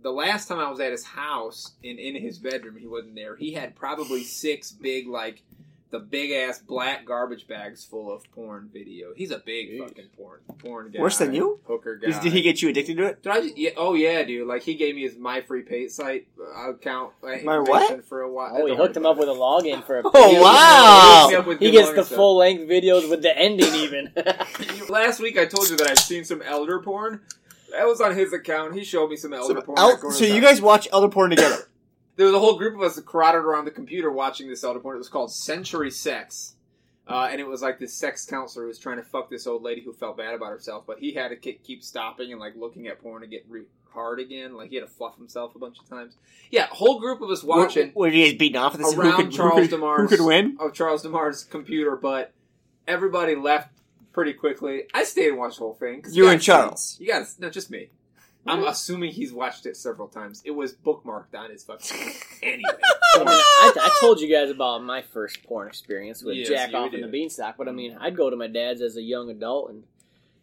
[0.00, 3.36] the last time I was at his house and in his bedroom, he wasn't there.
[3.36, 5.42] He had probably six big like
[5.94, 9.14] the big ass black garbage bags full of porn video.
[9.14, 9.78] He's a big Jeez.
[9.78, 11.00] fucking porn porn guy.
[11.00, 11.60] Worse than you?
[11.68, 12.18] hooker guy.
[12.20, 13.22] Did he get you addicted to it?
[13.22, 14.48] Did I just, yeah, oh yeah, dude.
[14.48, 17.66] Like he gave me his my free pay site uh, account uh, My information
[17.98, 18.04] what?
[18.06, 18.56] for a while.
[18.56, 20.02] Oh, he hooked him up with a login for a.
[20.12, 21.28] Oh, wow.
[21.28, 22.16] He hooked me up with He gets long the stuff.
[22.16, 24.12] full length videos with the ending even.
[24.88, 27.20] Last week I told you that I've seen some elder porn.
[27.70, 28.74] That was on his account.
[28.74, 29.78] He showed me some elder So, porn.
[29.78, 31.68] El- so you guys watch elder porn together?
[32.16, 34.80] There was a whole group of us that crowded around the computer watching this elder
[34.80, 34.96] porn.
[34.96, 36.56] It was called Century Sex.
[37.06, 39.62] Uh, and it was like this sex counselor who was trying to fuck this old
[39.62, 42.54] lady who felt bad about herself, but he had to ke- keep stopping and like
[42.56, 44.56] looking at porn to get re- hard again.
[44.56, 46.16] Like he had to fluff himself a bunch of times.
[46.50, 48.94] Yeah, whole group of us watching Were, were you guys beating off at this?
[48.94, 50.56] around who could, Charles who could, DeMar's Who could win?
[50.58, 52.32] of Charles Demar's computer, but
[52.88, 53.68] everybody left
[54.14, 54.84] pretty quickly.
[54.94, 56.04] I stayed and watched the whole thing.
[56.10, 56.96] You and Charles.
[56.98, 57.90] You got no, just me.
[58.46, 60.42] I'm assuming he's watched it several times.
[60.44, 62.62] It was bookmarked on his fucking anyway.
[63.16, 66.76] I, I, I told you guys about my first porn experience with Yes, Jack you
[66.76, 67.04] off in did.
[67.04, 69.84] the beanstalk, but I mean, I'd go to my dad's as a young adult, and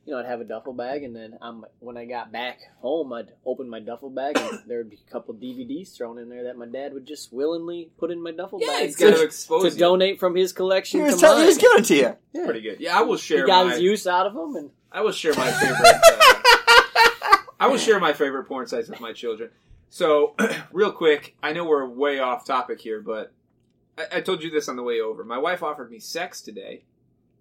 [0.03, 3.13] you know, I'd have a duffel bag, and then um, when I got back home,
[3.13, 6.45] I'd open my duffel bag, and there would be a couple DVDs thrown in there
[6.45, 9.17] that my dad would just willingly put in my duffel Yeah, bag he's got to
[9.17, 9.77] to, expose to you.
[9.79, 11.43] donate from his He collection was, to telling, mine.
[11.43, 12.15] he was giving it to you.
[12.33, 12.45] Yeah.
[12.45, 12.79] Pretty good.
[12.79, 13.45] Yeah, I will He share.
[13.45, 15.77] got my, his use out of them, and I will share my favorite.
[15.85, 16.57] Uh,
[17.61, 19.51] I will share my favorite porn sites with my children.
[19.87, 20.35] So,
[20.71, 23.31] real quick, I know we're way off topic here, but
[23.95, 25.23] I, I told you this on the way over.
[25.23, 26.85] My wife offered me sex today,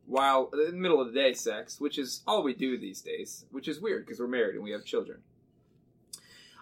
[0.04, 3.46] while in the middle of the day sex, which is all we do these days,
[3.50, 5.20] which is weird because we're married and we have children.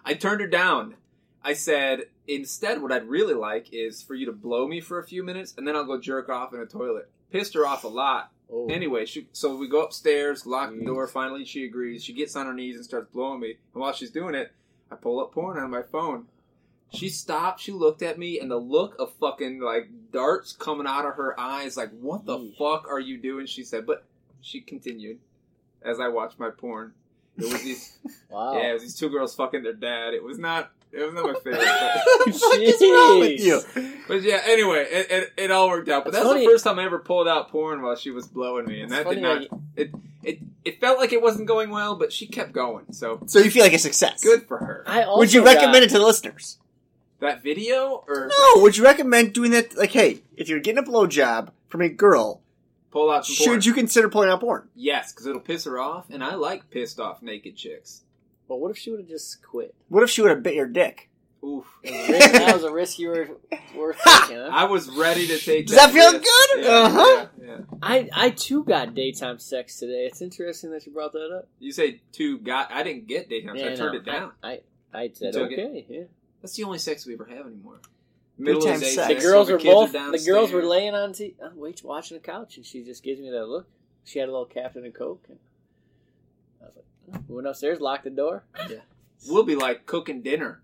[0.05, 0.95] I turned her down.
[1.43, 5.05] I said, instead, what I'd really like is for you to blow me for a
[5.05, 7.09] few minutes, and then I'll go jerk off in a toilet.
[7.29, 8.31] Pissed her off a lot.
[8.51, 11.07] Oh, Anyway, she, so we go upstairs, lock the door.
[11.07, 12.03] Finally, she agrees.
[12.03, 13.57] She gets on her knees and starts blowing me.
[13.73, 14.51] And while she's doing it,
[14.91, 16.25] I pull up porn on my phone.
[16.91, 21.05] She stopped, she looked at me, and the look of fucking like darts coming out
[21.05, 22.57] of her eyes, like, what the Yeesh.
[22.57, 23.45] fuck are you doing?
[23.45, 24.03] She said, but
[24.41, 25.19] she continued
[25.83, 26.93] as I watched my porn.
[27.37, 28.53] It was these, Wow.
[28.57, 30.15] yeah, it was these two girls fucking their dad.
[30.15, 31.59] It was not, it was not my favorite.
[31.59, 33.61] But, what is wrong with you?
[34.07, 36.03] but yeah, anyway, it, it, it all worked out.
[36.05, 38.65] But It's that's the first time I ever pulled out porn while she was blowing
[38.65, 39.47] me, and It's that did not.
[39.49, 39.91] how It,
[40.23, 42.91] it it felt like it wasn't going well, but she kept going.
[42.91, 44.23] So So you feel like a success?
[44.23, 44.83] good for her.
[44.87, 46.57] I also Would you got- recommend it to the listeners?
[47.19, 48.61] That video or No.
[48.61, 49.75] Would you recommend doing that?
[49.77, 52.41] Like, hey, if you're getting a blowjob from a girl,
[52.91, 53.61] pull out some should porn.
[53.63, 54.69] you consider pulling out porn?
[54.73, 58.03] Yes, because it'll piss her off, and I like pissed off naked chicks.
[58.49, 59.73] But what if she would have just quit?
[59.87, 61.09] What if she would have bit your dick?
[61.41, 61.65] Oof.
[61.83, 63.29] It was a risk- that was a risk you were
[63.77, 64.37] worth taking.
[64.37, 64.49] Huh?
[64.51, 65.67] I was ready to take.
[65.67, 66.25] Does that feel risk.
[66.25, 66.65] good?
[66.65, 67.27] Yeah, Uh-huh.
[67.41, 67.57] yeah, yeah.
[67.81, 70.05] I I too got daytime sex today.
[70.05, 71.47] It's interesting that you brought that up.
[71.59, 72.71] You say two got.
[72.71, 73.57] I didn't get daytime.
[73.57, 74.31] so I turned no, it down.
[74.43, 74.59] I
[74.93, 75.59] I, I said took it?
[75.59, 75.85] okay.
[75.87, 76.03] Yeah.
[76.41, 77.79] That's the only sex we ever have anymore.
[78.37, 79.07] Middle Daytime day sex.
[79.07, 79.95] The girls so were both.
[79.95, 83.03] are The girls were laying on t- uh, wait, watching the couch, and she just
[83.03, 83.67] gives me that look.
[84.05, 85.23] She had a little Captain and Coke.
[85.29, 85.37] And
[86.61, 86.98] I was like, oh.
[86.98, 88.77] we went upstairs, locked the door, Yeah.
[89.27, 90.61] We'll be like cooking dinner.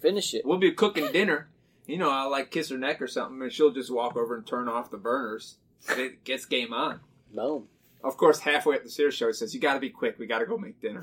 [0.00, 0.46] finish it.
[0.46, 1.48] We'll be cooking dinner.
[1.86, 4.46] You know, I'll like kiss her neck or something, and she'll just walk over and
[4.46, 5.56] turn off the burners.
[5.90, 7.00] And it gets game on.
[7.34, 7.68] Boom.
[8.02, 10.18] Of course, halfway up the stairs show, it says, "You got to be quick.
[10.18, 11.02] We got to go make dinner."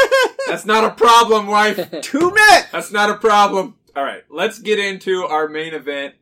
[0.46, 1.76] That's not a problem, wife.
[2.02, 2.68] Two minutes.
[2.72, 3.74] That's not a problem.
[3.94, 6.14] All right, let's get into our main event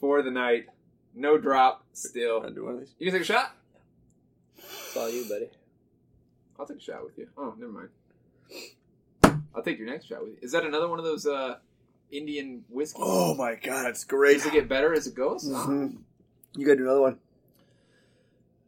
[0.00, 0.66] for the night.
[1.14, 2.42] No drop, still.
[2.50, 2.94] do one of these.
[2.98, 3.56] You can take a shot.
[4.58, 5.48] It's all you, buddy.
[6.58, 7.28] I'll take a shot with you.
[7.36, 7.88] Oh, never mind.
[9.54, 10.36] I'll take your next shot with you.
[10.42, 11.56] Is that another one of those uh,
[12.10, 12.98] Indian whiskey?
[13.02, 14.34] Oh my god, it's great.
[14.38, 15.48] Does it get better as it goes?
[15.48, 15.98] Mhm.
[16.56, 17.18] You gotta do another one.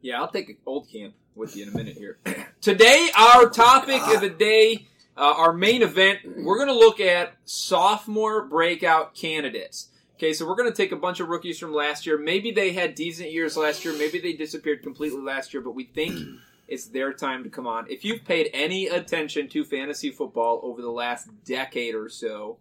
[0.01, 2.17] Yeah, I'll take an old camp with you in a minute here.
[2.61, 7.33] Today, our topic of the day, uh, our main event, we're going to look at
[7.45, 9.89] sophomore breakout candidates.
[10.15, 12.17] Okay, so we're going to take a bunch of rookies from last year.
[12.17, 13.93] Maybe they had decent years last year.
[13.97, 16.19] Maybe they disappeared completely last year, but we think
[16.67, 17.85] it's their time to come on.
[17.89, 22.57] If you've paid any attention to fantasy football over the last decade or so,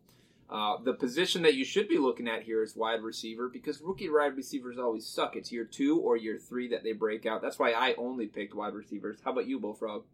[0.49, 4.09] uh, the position that you should be looking at here is wide receiver because rookie
[4.09, 5.35] wide receivers always suck.
[5.35, 7.43] It's year two or year three that they break out.
[7.43, 9.19] That's why I only picked wide receivers.
[9.25, 10.05] How about you, Bullfrog?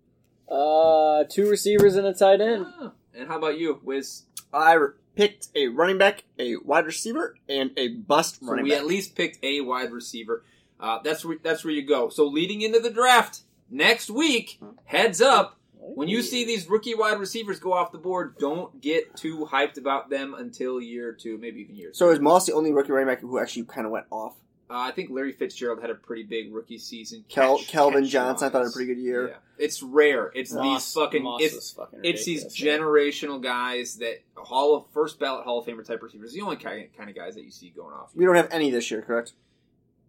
[0.51, 2.67] Uh, two receivers and a tight end.
[2.81, 4.23] Ah, and how about you, Wiz?
[4.53, 8.71] I re- picked a running back, a wide receiver, and a bust So running we
[8.71, 8.81] back.
[8.81, 10.45] at least picked a wide receiver.
[10.81, 12.09] Uh, that's where that's where you go.
[12.09, 15.59] So leading into the draft next week, heads up.
[15.85, 19.79] When you see these rookie wide receivers go off the board, don't get too hyped
[19.79, 21.91] about them until year two, maybe even year.
[21.93, 22.15] so three.
[22.15, 24.37] is Moss the only rookie running back who actually kind of went off?
[24.71, 27.25] Uh, I think Larry Fitzgerald had a pretty big rookie season.
[27.29, 29.29] Kel- catch- Calvin catch Johnson, I thought had a pretty good year.
[29.31, 29.35] Yeah.
[29.59, 30.31] It's rare.
[30.35, 31.23] It's Moss- these fucking.
[31.25, 32.81] Moss it's was fucking it's these ridiculous, man.
[32.81, 36.33] generational guys that Hall of first ballot Hall of Famer type receivers.
[36.33, 38.13] The only kind kind of guys that you see going off.
[38.15, 39.33] We don't have any this year, correct?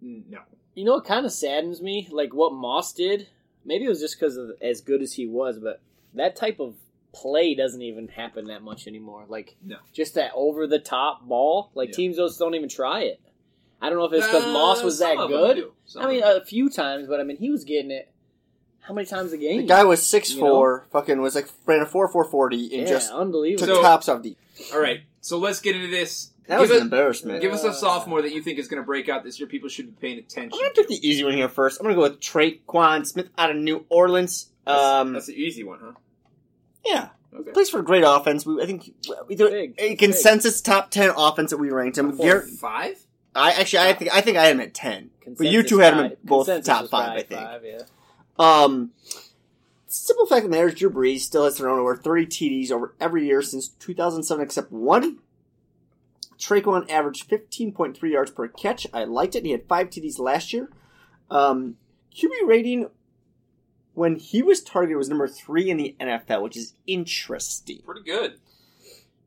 [0.02, 0.40] No.
[0.76, 2.08] You know what kind of saddens me?
[2.12, 3.28] Like what Moss did.
[3.66, 5.82] Maybe it was just because of as good as he was, but
[6.14, 6.76] that type of
[7.14, 9.26] play doesn't even happen that much anymore.
[9.28, 9.78] Like No.
[9.94, 11.70] just that over the top ball.
[11.76, 11.96] Like Yeah.
[11.96, 13.20] teams just don't even try it.
[13.82, 15.70] I don't know if it's because Uh, Moss was that good.
[15.98, 18.10] I mean, a few times, but I mean, he was getting it.
[18.80, 19.62] How many times a game?
[19.62, 22.84] The guy was six You four, fucking was like ran a four four forty and
[22.88, 23.76] yeah, just took unbelievable.
[23.76, 24.36] So- tops off the.
[24.74, 25.02] All right.
[25.24, 26.32] So let's get into this.
[26.48, 27.40] That give was an embarrassment.
[27.42, 29.48] Give us a Uh, sophomore that you think is going to break out this year.
[29.48, 30.52] People should be paying attention.
[30.54, 31.80] I'm gonna pick the easy one here first.
[31.80, 34.50] I'm gonna go with Tre'Quan Smith out of New Orleans.
[34.66, 35.92] That's, Um, that's the easy one, huh?
[36.86, 37.52] yeah, Okay.
[37.52, 38.46] plays for a great offense.
[38.46, 38.94] We, I think
[39.30, 40.00] we do Big, a big.
[40.00, 42.12] consensus top ten offense that we ranked him.
[42.18, 42.98] Four, Garrett- five.
[43.34, 45.10] I actually, I think, I think I had him at ten.
[45.26, 47.42] But you two had him five- at both consensus top was five, I think.
[47.42, 47.82] five, yeah.
[48.38, 48.92] Um,
[49.94, 52.96] simple fact of the matter is Drew Brees still has thrown over 30 TDs over
[53.00, 55.20] every year since 2007 except one.
[56.38, 58.88] Tre'Quan averaged 15.3 yards per catch.
[58.94, 59.46] I liked it.
[59.46, 60.70] He had five TDs last year.
[61.30, 61.78] Um,
[62.16, 62.90] QB rating
[63.94, 67.82] when he was targeted was number three in the NFL, which is interesting.
[67.86, 68.40] Pretty good.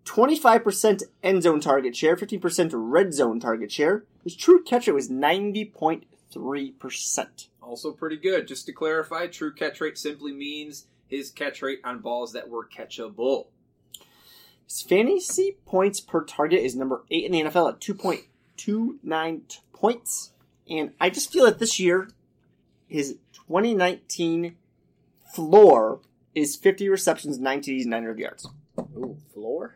[0.05, 4.05] 25% end zone target share, 15% red zone target share.
[4.23, 7.49] His true catch rate was 90.3%.
[7.67, 8.47] Also pretty good.
[8.47, 12.65] Just to clarify, true catch rate simply means his catch rate on balls that were
[12.65, 13.47] catchable.
[14.65, 20.33] His fantasy points per target is number eight in the NFL at 2.29 points.
[20.71, 22.09] And I just feel that this year,
[22.87, 24.57] his 2019
[25.35, 26.01] floor
[26.35, 28.49] is 50 receptions, 9 TDs, 900 yards.
[28.79, 29.75] Ooh, floor.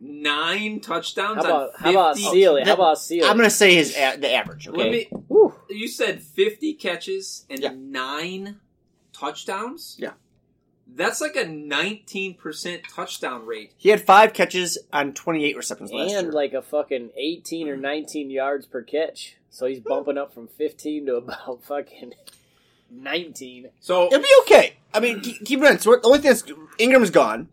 [0.00, 2.62] Nine touchdowns How about on how about 50 Sealy?
[2.64, 3.28] How about Sealy?
[3.28, 4.78] I'm going to say his a- the average, okay?
[4.78, 7.72] Let me, Ooh, you said 50 catches and Yeah.
[7.76, 8.60] nine
[9.12, 9.96] touchdowns?
[9.98, 10.12] Yeah.
[10.90, 13.72] That's like a 19% touchdown rate.
[13.76, 16.32] He had five catches on 28 receptions last and year.
[16.32, 19.36] like a fucking 18 or 19 yards per catch.
[19.50, 22.14] So he's bumping up from 15 to about fucking
[22.90, 23.68] 19.
[23.80, 24.76] So It'll be okay.
[24.94, 26.44] I mean, keep, keep in mind, so the only thing is
[26.78, 27.48] Ingram's gone.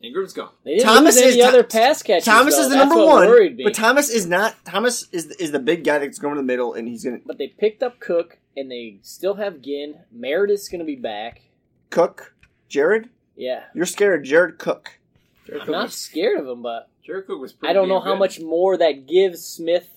[0.00, 0.50] Ingram's gone.
[0.64, 2.24] They didn't Thomas lose any is- other pass catches.
[2.24, 2.62] Thomas though.
[2.62, 3.64] is the That's number what one, me.
[3.64, 4.64] but Thomas is not.
[4.64, 7.26] Thomas is is the big guy that's going to the middle, and he's going to
[7.26, 9.96] But they picked up Cook, and they still have Ginn.
[10.12, 11.42] Meredith's going to be back.
[11.90, 12.34] cook.
[12.68, 14.98] Jared, Yeah, you're scared of Jared Cook.
[15.46, 17.88] Jared I'm Cook not was, scared of him, but Jared Cook was pretty I don't
[17.88, 18.18] know damn how good.
[18.18, 19.88] much more that gives Smith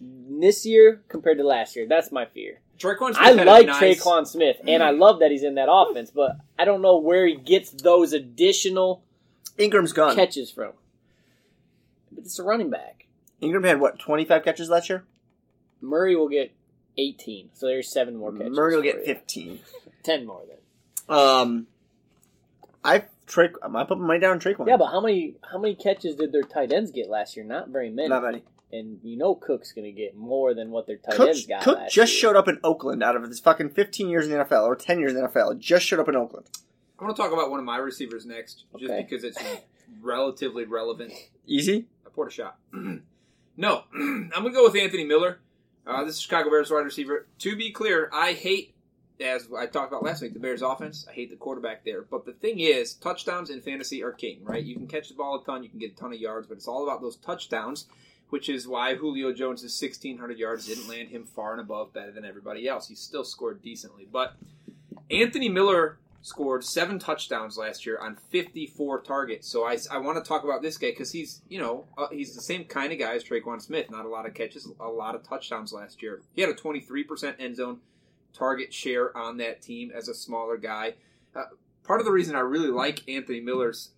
[0.00, 1.86] this year compared to last year.
[1.86, 2.60] That's my fear.
[2.78, 4.98] Tre'Quan Smith I had a like nice, Tre'Quan Smith, and I mm.
[4.98, 9.03] love that he's in that offense, but I don't know where he gets those additional
[9.58, 10.14] Ingram's gone.
[10.14, 10.72] catches from.
[12.12, 13.06] But it's a running back.
[13.40, 15.04] Ingram had what 25 catches last year.
[15.80, 16.52] Murray will get
[16.96, 18.56] 18, so there's seven more catches.
[18.56, 19.14] Murray will for get you.
[19.14, 19.58] 15.
[20.04, 21.16] 10 more then.
[21.16, 21.66] Um,
[22.84, 24.66] I Tra- I put money down on Tre'Quan.
[24.68, 27.44] Yeah, but how many how many catches did their tight ends get last year?
[27.44, 28.08] Not very many.
[28.08, 28.42] not many.
[28.70, 31.62] And you know Cook's going to get more than what their tight Cook, ends got
[31.62, 32.20] Cook last just year.
[32.20, 34.98] showed up in Oakland out of his fucking 15 years in the NFL or 10
[34.98, 35.58] years in the NFL.
[35.58, 36.46] Just showed up in Oakland.
[37.04, 39.02] I want to talk about one of my receivers next, just Okay.
[39.06, 39.36] because it's
[40.00, 41.12] relatively relevant.
[41.46, 41.84] Easy.
[42.06, 42.56] I poured a shot.
[43.58, 45.40] no, I'm gonna go with Anthony Miller.
[45.86, 47.26] Uh, this is Chicago Bears wide receiver.
[47.40, 48.74] To be clear, I hate,
[49.20, 51.04] as I talked about last week, the Bears offense.
[51.06, 52.00] I hate the quarterback there.
[52.00, 54.64] But the thing is, touchdowns in fantasy are king, right?
[54.64, 56.56] You can catch the ball a ton, you can get a ton of yards, but
[56.56, 57.84] it's all about those touchdowns,
[58.30, 62.24] which is why Julio Jones' 1,600 yards didn't land him far and above better than
[62.24, 62.88] everybody else.
[62.88, 64.36] He still scored decently, but
[65.10, 69.46] Anthony Miller scored seven touchdowns last year on 54 targets.
[69.46, 72.34] So I, I want to talk about this guy because he's, you know, uh, he's
[72.34, 73.90] the same kind of guy as Tre'Quan Smith.
[73.90, 76.22] Not a lot of catches, a lot of touchdowns last year.
[76.34, 77.80] He had a 23% end zone
[78.32, 80.94] target share on that team as a smaller guy.
[81.36, 81.42] Uh,
[81.84, 83.90] part of the reason I really like Anthony Miller's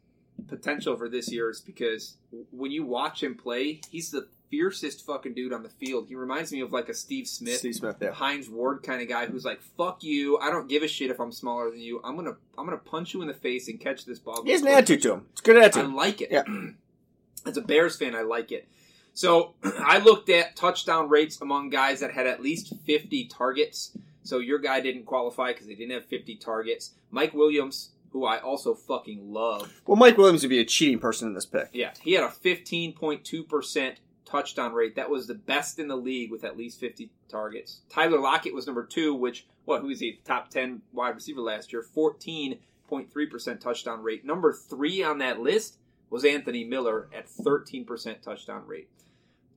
[0.48, 2.16] potential for this year is because
[2.50, 6.08] when you watch him play, he's the fiercest fucking dude on the field.
[6.08, 7.58] He reminds me of like a Steve Smith.
[7.58, 8.12] Steve Smith, yeah.
[8.12, 10.38] Hines Ward kind of guy who's like, "Fuck you!
[10.38, 12.00] I don't give a shit if I'm smaller than you.
[12.04, 14.62] I'm gonna, I'm gonna punch you in the face and catch this ball." He has
[14.62, 15.26] an attitude to him.
[15.32, 16.30] It's a good I like it.
[16.30, 16.44] Yeah.
[17.46, 18.68] As a Bears fan, I like it.
[19.14, 23.96] So I looked at touchdown rates among guys that had at least 50 targets.
[24.22, 26.94] So your guy didn't qualify because they didn't have 50 targets.
[27.10, 29.72] Mike Williams, who I also fucking love.
[29.86, 31.68] Well, Mike Williams would be a cheating person in this pick.
[31.72, 33.94] Yeah, he had a 15.2%
[34.26, 34.96] touchdown rate.
[34.96, 37.80] That was the best in the league with at least 50 targets.
[37.88, 40.20] Tyler Lockett was number two, which, what, who is he?
[40.24, 41.84] Top 10 wide receiver last year.
[41.96, 44.24] 14.3% touchdown rate.
[44.24, 45.78] Number three on that list
[46.10, 48.88] was Anthony Miller at 13% touchdown rate.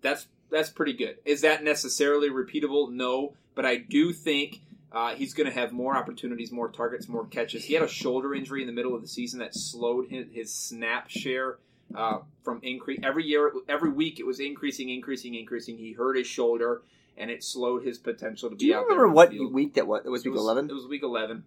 [0.02, 1.18] That's that's pretty good.
[1.26, 2.92] Is that necessarily repeatable?
[2.92, 7.26] No, but I do think uh, he's going to have more opportunities, more targets, more
[7.26, 7.66] catches.
[7.66, 10.54] He had a shoulder injury in the middle of the season that slowed his, his
[10.54, 11.58] snap share
[11.96, 14.20] uh, from increase every year, every week.
[14.20, 15.78] It was increasing, increasing, increasing.
[15.78, 16.82] He hurt his shoulder,
[17.18, 18.98] and it slowed his potential to Do be you out there.
[18.98, 19.54] remember the what field.
[19.54, 20.04] week that was?
[20.06, 20.70] It was week 11?
[20.70, 21.44] It was week eleven,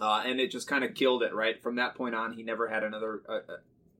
[0.00, 1.34] uh, and it just kind of killed it.
[1.34, 3.22] Right from that point on, he never had another.
[3.28, 3.56] Uh, uh,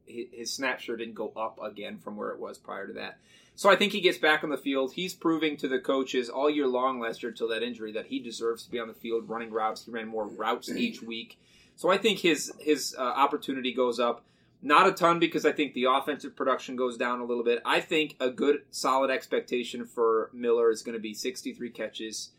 [0.07, 3.19] his, share didn't go up again from where it was prior to that.
[3.55, 4.93] So I think he gets back on the field.
[4.95, 8.19] He's proving to the coaches all year long last year till that injury that he
[8.19, 9.85] deserves to be on the field running routes.
[9.85, 11.39] He ran more routes each week.
[11.77, 14.25] So I think his his uh, opportunity goes up.
[14.65, 17.61] Not a ton because I think the offensive production goes down a little bit.
[17.65, 22.31] I think a good solid expectation for Miller is going to be 63 catches,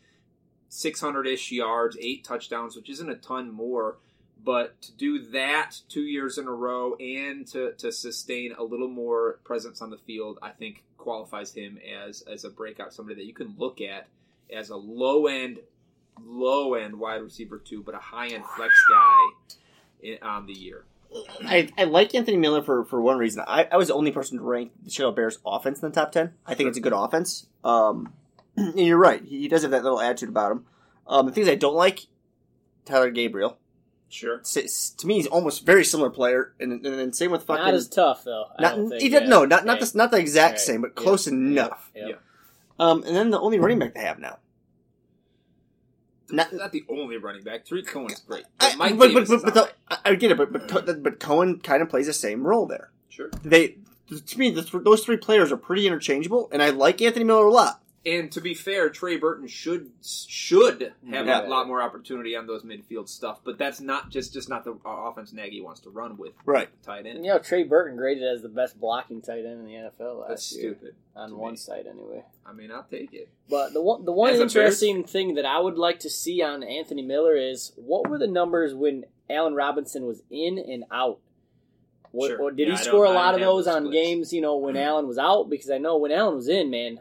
[0.70, 3.98] 600 ish yards, eight touchdowns, which isn't a ton more.
[4.42, 8.88] But to do that two years in a row and to, to sustain a little
[8.88, 13.26] more presence on the field, I think qualifies him as as a breakout, somebody that
[13.26, 14.08] you can look at
[14.50, 15.58] as a low end,
[16.22, 20.84] low end wide receiver too, but a high end flex guy on the year.
[21.46, 23.42] I, I like Anthony Miller for, for one reason.
[23.46, 26.12] I, I was the only person to rank the Chicago Bears offense in the top
[26.12, 26.32] 10.
[26.46, 27.46] I think it's a good offense.
[27.62, 28.12] Um,
[28.56, 29.22] and you're right.
[29.24, 30.66] He, he does have that little attitude about him.
[31.06, 32.00] Um, the things I don't like,
[32.84, 33.58] Taylor Gabriel.
[34.08, 34.40] Sure.
[34.40, 36.54] S- s- To me, he's almost very similar player.
[36.60, 37.64] And, and, and same with fucking.
[37.64, 38.46] Not as tough though.
[38.58, 39.28] I not, don't think, he did, yeah.
[39.28, 39.86] no, not, not, Okay.
[39.86, 40.60] the, not the exact Right.
[40.60, 41.02] same, but Yeah.
[41.02, 41.90] close enough.
[41.94, 42.06] Yeah.
[42.08, 42.14] Yeah.
[42.78, 44.38] Um, and then the only running back they have now.
[46.34, 47.64] Not, Not the only running back.
[47.64, 48.44] Tarik Cohen's great.
[48.60, 51.02] I, But Mike but, but, Davis but, but the, I I get it, but but,
[51.02, 52.90] but Cohen kind of plays the same role there.
[53.08, 53.30] Sure.
[53.42, 53.76] They
[54.08, 57.46] to me, the th- those three players are pretty interchangeable, and I like Anthony Miller
[57.46, 57.80] a lot.
[58.06, 61.46] And to be fair, Trey Burton should should have Yeah.
[61.46, 64.72] a lot more opportunity on those midfield stuff, but that's not just just not the
[64.84, 66.68] uh, offense Nagy wants to run with Right.
[66.82, 67.24] tight And, end.
[67.24, 70.28] you know, Trey Burton graded as the best blocking tight end in the NFL last
[70.28, 70.94] That's year stupid.
[71.16, 71.56] on one me.
[71.56, 72.24] side anyway.
[72.44, 73.28] I mean, I'll take it.
[73.48, 76.62] But the one the one As interesting thing that I would like to see on
[76.62, 81.20] Anthony Miller is what were the numbers when Allen Robinson was in and out.
[82.10, 82.42] What, Sure.
[82.42, 83.92] or did Yeah, he score a lot of those those on splits.
[83.94, 85.50] games, you know, when Allen was out?
[85.50, 87.00] Because I know when Allen was in, man,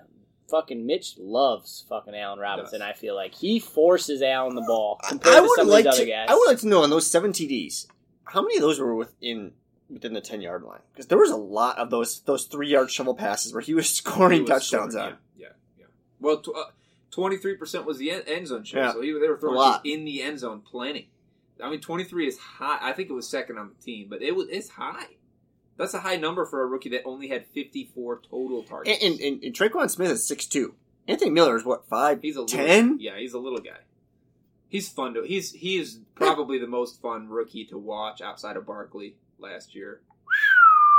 [0.50, 2.80] fucking Mitch loves fucking Allen Robinson.
[2.80, 2.90] Does.
[2.90, 5.86] I feel like he forces Allen the ball compared I to would some of like
[5.86, 6.12] these other to.
[6.12, 6.28] guys.
[6.30, 7.88] I would like to know on those seven TDs,
[8.26, 9.54] how many of those were within
[9.90, 10.80] within the ten yard line?
[10.92, 13.90] Because there was a lot of those those three yard shovel passes where he was
[13.96, 15.18] scoring He was touchdowns scoring, on.
[15.38, 15.86] Yeah, yeah, yeah.
[16.20, 16.64] Well, uh,
[17.12, 18.94] twenty three percent was the end, end zone share, Yeah.
[18.94, 19.86] so he, they were throwing A lot.
[19.86, 21.10] in the end zone plenty.
[21.64, 22.80] I mean, twenty three is high.
[22.82, 25.06] I think it was second on the team, but it was it's high.
[25.78, 29.04] That's a high number for a rookie that only had fifty four total targets.
[29.04, 30.76] and, and, and Tre'Quan Smith is six two.
[31.08, 32.22] Anthony Miller is what five?
[32.22, 32.98] he's a little, ten.
[33.00, 33.80] Yeah, he's a little guy.
[34.70, 35.24] He's fun to.
[35.24, 40.02] He's he is probably the most fun rookie to watch outside of Barkley last year.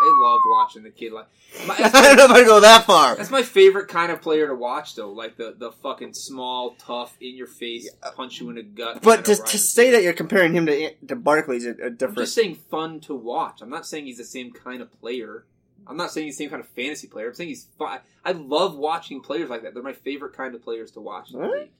[0.02, 1.26] I love watching the kid like.
[1.66, 3.14] My, I don't know if I go that far.
[3.14, 5.10] That's my favorite kind of player to watch, though.
[5.12, 9.02] Like the, the fucking small, tough, in your face, punch you in the gut.
[9.02, 11.94] But to, to say that you're comparing him to to Barkley is a, a I'm
[11.96, 12.18] different.
[12.18, 13.62] just saying fun to watch.
[13.62, 15.44] I'm not saying he's the same kind of player.
[15.86, 17.28] I'm not saying he's the same kind of fantasy player.
[17.28, 18.00] I'm saying he's fun.
[18.24, 19.74] I love watching players like that.
[19.74, 21.30] They're my favorite kind of players to watch.
[21.30, 21.60] in the Alright.
[21.62, 21.70] league.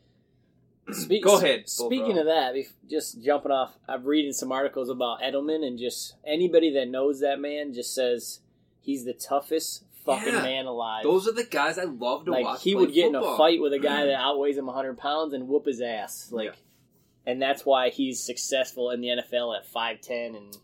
[0.93, 2.21] Spe- Go ahead, Speaking Bullbro.
[2.21, 2.55] of that,
[2.91, 7.41] just jumping off, I'm reading some articles about Edelman, and just anybody that knows that
[7.41, 8.41] man just says
[8.81, 10.43] he's the toughest fucking Yeah.
[10.43, 11.03] man alive.
[11.05, 12.63] Those are the guys I love to like watch.
[12.63, 13.39] he play would get in a football.
[13.39, 16.29] fight with a guy that outweighs him 100 pounds and whoop his ass.
[16.31, 16.53] Like, Yeah.
[17.33, 20.59] and that's why he's successful in the NFL at 5'10 and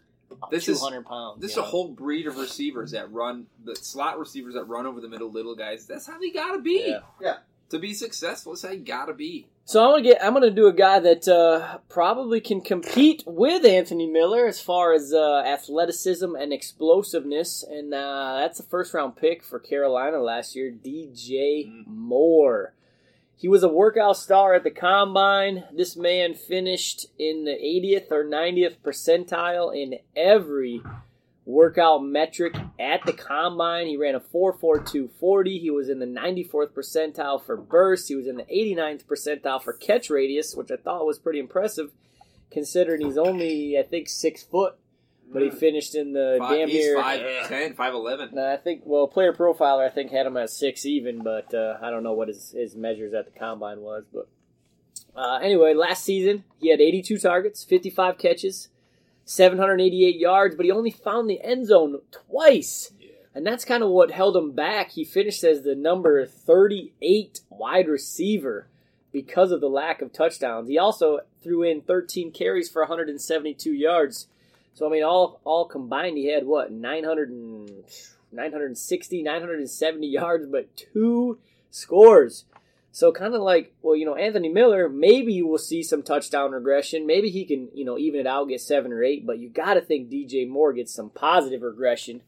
[0.50, 1.40] This is- 200 pounds.
[1.40, 1.70] This is you a know?
[1.70, 5.56] whole breed of receivers that run the slot receivers that run over the middle little
[5.56, 5.86] guys.
[5.86, 6.84] That's how they gotta be.
[6.86, 7.00] Yeah.
[7.22, 7.36] Yeah.
[7.70, 9.46] To be successful, that's how you gotta be.
[9.64, 10.24] So I'm gonna get.
[10.24, 14.92] I'm gonna do a guy that uh, probably can compete with Anthony Miller as far
[14.92, 20.56] as uh, athleticism and explosiveness, and uh, that's a first round pick for Carolina last
[20.56, 21.86] year, DJ Mm.
[21.86, 22.74] Moore.
[23.36, 25.64] He was a workout star at the combine.
[25.72, 30.82] This man finished in the 80th or 90th percentile in every
[31.50, 33.86] workout metric at the combine.
[33.86, 35.60] He ran a 4.4240.
[35.60, 38.08] He was in the 94th percentile for burst.
[38.08, 41.92] He was in the 89th percentile for catch radius, which I thought was pretty impressive
[42.50, 44.74] considering he's only, I think, six foot.
[45.32, 46.96] But he finished in the Five, damn near.
[46.96, 48.32] 5'10", 5'11".
[48.32, 51.78] No, I think well, player profiler I think had him at six even, but uh,
[51.80, 54.02] I don't know what his, his measures at the combine was.
[54.12, 54.28] But
[55.14, 58.70] uh, anyway, last season he had 82 targets, 55 catches,
[59.30, 63.10] 788 yards, but he only found the end zone twice, Yeah.
[63.32, 64.90] and that's kind of what held him back.
[64.90, 68.66] He finished as the number 38 wide receiver
[69.12, 70.68] because of the lack of touchdowns.
[70.68, 74.26] He also threw in 13 carries for 172 yards.
[74.74, 77.84] So I mean, all all combined, he had what 900 and,
[78.32, 81.38] 960, 970 yards, but two
[81.70, 82.44] scores.
[82.92, 86.50] So kind of like, well, you know, Anthony Miller, maybe you will see some touchdown
[86.52, 87.06] regression.
[87.06, 89.24] Maybe he can, you know, even it out, get seven or eight.
[89.24, 92.22] But you got to think DJ Moore gets some positive regression,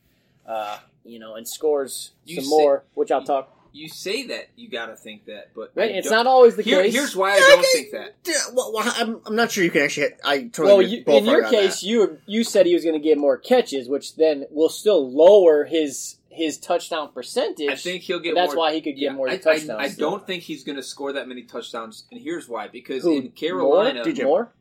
[0.46, 3.56] uh, you know, and scores You some more, which I'll talk.
[3.74, 6.92] You say that you gotta think that, but Right, it's don't- always the Here- case.
[6.92, 8.14] Here's why I don't think that.
[8.26, 10.02] Yeah, well, well, I'm, I'm not sure you can actually.
[10.04, 11.86] Hit, I totally well, you, in your case, that.
[11.86, 15.64] you you said he was going to get more catches, which then will still lower
[15.64, 17.68] his his touchdown percentage.
[17.68, 18.34] I think he'll get.
[18.34, 19.70] That's more, why he could get yeah, more I, touchdowns.
[19.70, 20.10] I, I still.
[20.10, 23.30] don't think he's going to score that many touchdowns, and here's why: because Who, in
[23.30, 24.04] Carolina, more?
[24.04, 24.52] DJ Moore?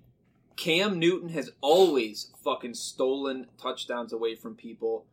[0.57, 5.05] Cam Newton has always fucking stolen touchdowns away from people.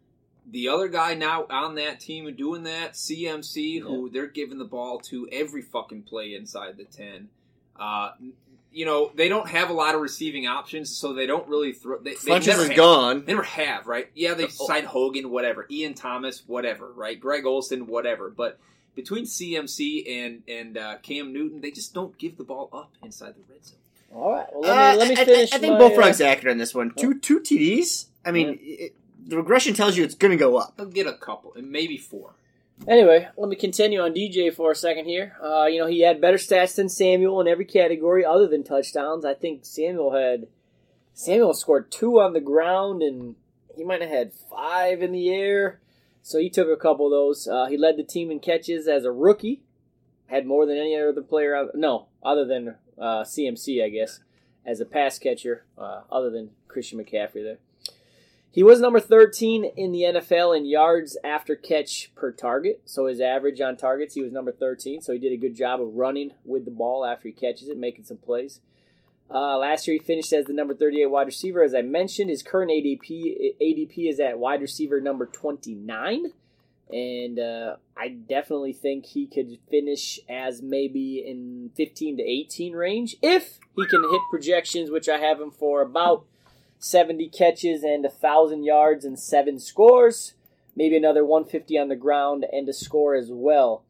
[0.51, 4.65] The other guy now on that team who doing that, CMC, who they're giving the
[4.65, 7.29] ball to every fucking play inside the ten.
[7.79, 8.13] Uh,
[8.73, 11.99] you know they don't have a lot of receiving options, so they don't really throw.
[11.99, 12.77] They, they never is have.
[12.77, 13.25] gone.
[13.25, 14.09] They never have, right?
[14.15, 14.49] Yeah, they Oh.
[14.67, 15.67] signed Hogan, whatever.
[15.71, 17.19] Ian Thomas, whatever, right?
[17.19, 18.31] Greg Olsen, whatever.
[18.31, 18.59] But
[18.95, 23.35] between CMC and and uh, Cam Newton, they just don't give the ball up inside
[23.37, 23.79] the red zone.
[24.15, 24.47] All right.
[24.53, 25.53] Well, let me, Uh, let me I- I- finish.
[25.53, 26.93] I, think my, both uh, fronts accurate on this one.
[26.97, 28.07] Two two TDs.
[28.25, 28.95] I mean, it,
[29.27, 30.75] the regression tells you it's going to go up.
[30.79, 32.35] I'll get a couple, and maybe four.
[32.87, 35.37] Anyway, let me continue on DJ for a second here.
[35.43, 39.25] Uh, you know, he had better stats than Samuel in every category other than touchdowns.
[39.25, 40.47] I think Samuel had
[41.13, 43.35] Samuel scored two on the ground, and
[43.77, 45.81] he might have had five in the air.
[46.23, 47.49] So he took a couple of those.
[47.49, 49.63] Uh, he led the team in catches as a rookie.
[50.27, 51.57] Had more than any other player.
[51.57, 54.21] Out, no, other than uh, CMC, I guess,
[54.65, 55.65] as a pass catcher.
[55.77, 57.59] Uh, other than Christian McCaffrey there.
[58.59, 62.83] He was number 13 in the NFL in yards after catch per target.
[62.87, 65.01] So his average on targets, he was number 13.
[65.01, 67.79] So he did a good job of running with the ball after he catches it,
[67.79, 68.61] making some plays.
[69.33, 71.63] Uh, last year he finished as the number 38 wide receiver.
[71.63, 76.33] As I mentioned, his current ADP ADP is at wide receiver number 29.
[76.91, 83.15] And uh, I definitely think he could finish as maybe in 15 to 18 range
[83.23, 86.27] if he can hit projections, which I have him for about
[86.79, 90.35] 70 catches and 1,000 yards and 7 scores.
[90.77, 93.83] Maybe another 150 on the ground and a score as well.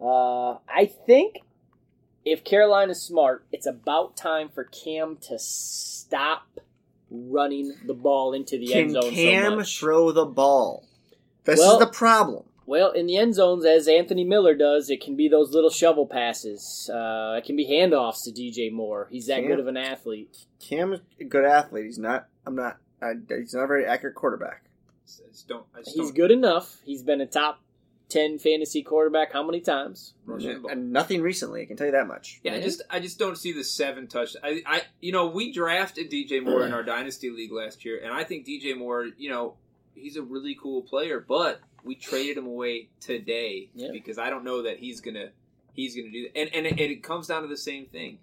[0.00, 1.38] Uh, I think
[2.24, 6.42] if Carolina's smart, it's about time for Cam to stop
[7.10, 10.84] running the ball into the end Can zone Cam so throw the ball?
[11.44, 12.44] This Well- is the problem.
[12.66, 16.06] Well, in the end zones, as Anthony Miller does, it can be those little shovel
[16.06, 16.90] passes.
[16.92, 19.06] Uh, it can be handoffs to DJ Moore.
[19.10, 20.36] He's that Cam- good of an athlete.
[20.58, 21.84] Cam's a good athlete.
[21.84, 22.26] He's not.
[22.44, 22.78] I'm not.
[23.00, 24.64] I, he's not a very accurate quarterback.
[25.24, 25.64] I just don't.
[25.74, 26.78] I just He's don't good enough.
[26.84, 27.60] He's been a top
[28.08, 30.14] 10 fantasy quarterback how many times?
[30.24, 30.70] rush the ball.
[30.70, 31.62] And nothing recently.
[31.62, 32.40] I can tell you that much.
[32.42, 34.36] Yeah, I just I just don't see the seven touch.
[34.42, 38.12] I, I you know we drafted DJ Moore in our dynasty league last year, and
[38.12, 39.54] I think DJ Moore, you know,
[39.94, 43.88] he's a really cool player, but we traded him away today Yeah.
[43.92, 45.30] because I don't know that he's gonna
[45.72, 46.38] he's gonna do that.
[46.38, 48.18] And and it, it comes down to the same thing.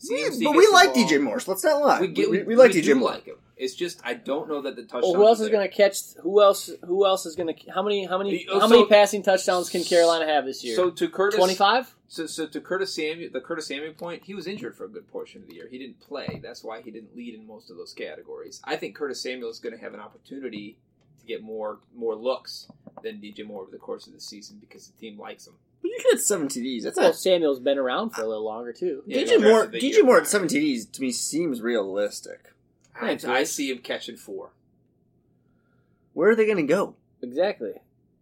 [0.00, 1.04] CMC but we like ball.
[1.04, 1.48] DJ Morse.
[1.48, 2.00] Let's not lie.
[2.00, 3.36] We, get, we, we like DJ like him.
[3.56, 5.02] It's just I don't know that the touchdown.
[5.02, 5.96] Well, who else is going to catch?
[6.22, 6.70] Who else?
[6.86, 7.70] Who else is going to?
[7.72, 8.06] How many?
[8.06, 8.46] How many?
[8.46, 10.76] Uh, How so- many passing touchdowns can Carolina have this year?
[10.76, 11.92] So to Curtis, Twenty-five.
[12.10, 15.08] So, so to Curtis Samuel, the Curtis Samuel point, he was injured for a good
[15.08, 15.68] portion of the year.
[15.68, 16.40] He didn't play.
[16.42, 18.62] That's why he didn't lead in most of those categories.
[18.64, 20.78] I think Curtis Samuel is going to have an opportunity
[21.20, 22.68] to get more more looks
[23.02, 25.54] than DJ Moore over the course of the season because the team likes him.
[25.80, 26.82] But you get seven TDs.
[26.82, 27.16] That's Well, not.
[27.16, 29.02] Samuel's been around for a little longer too.
[29.06, 29.66] Yeah, DJ no, Moore.
[29.66, 32.52] DJ Moore at seven TDs to me seems realistic.
[33.00, 34.50] I, I see him catching four.
[36.14, 36.94] Where are they going to go?
[37.22, 37.74] Exactly.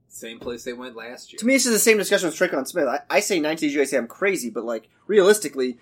[0.09, 1.39] Same place they went last year.
[1.39, 2.87] To me, this is the same discussion with Tre'Quan Smith.
[2.87, 3.71] I, I say nine TDs.
[3.71, 5.79] You guys say I'm crazy, but like realistically,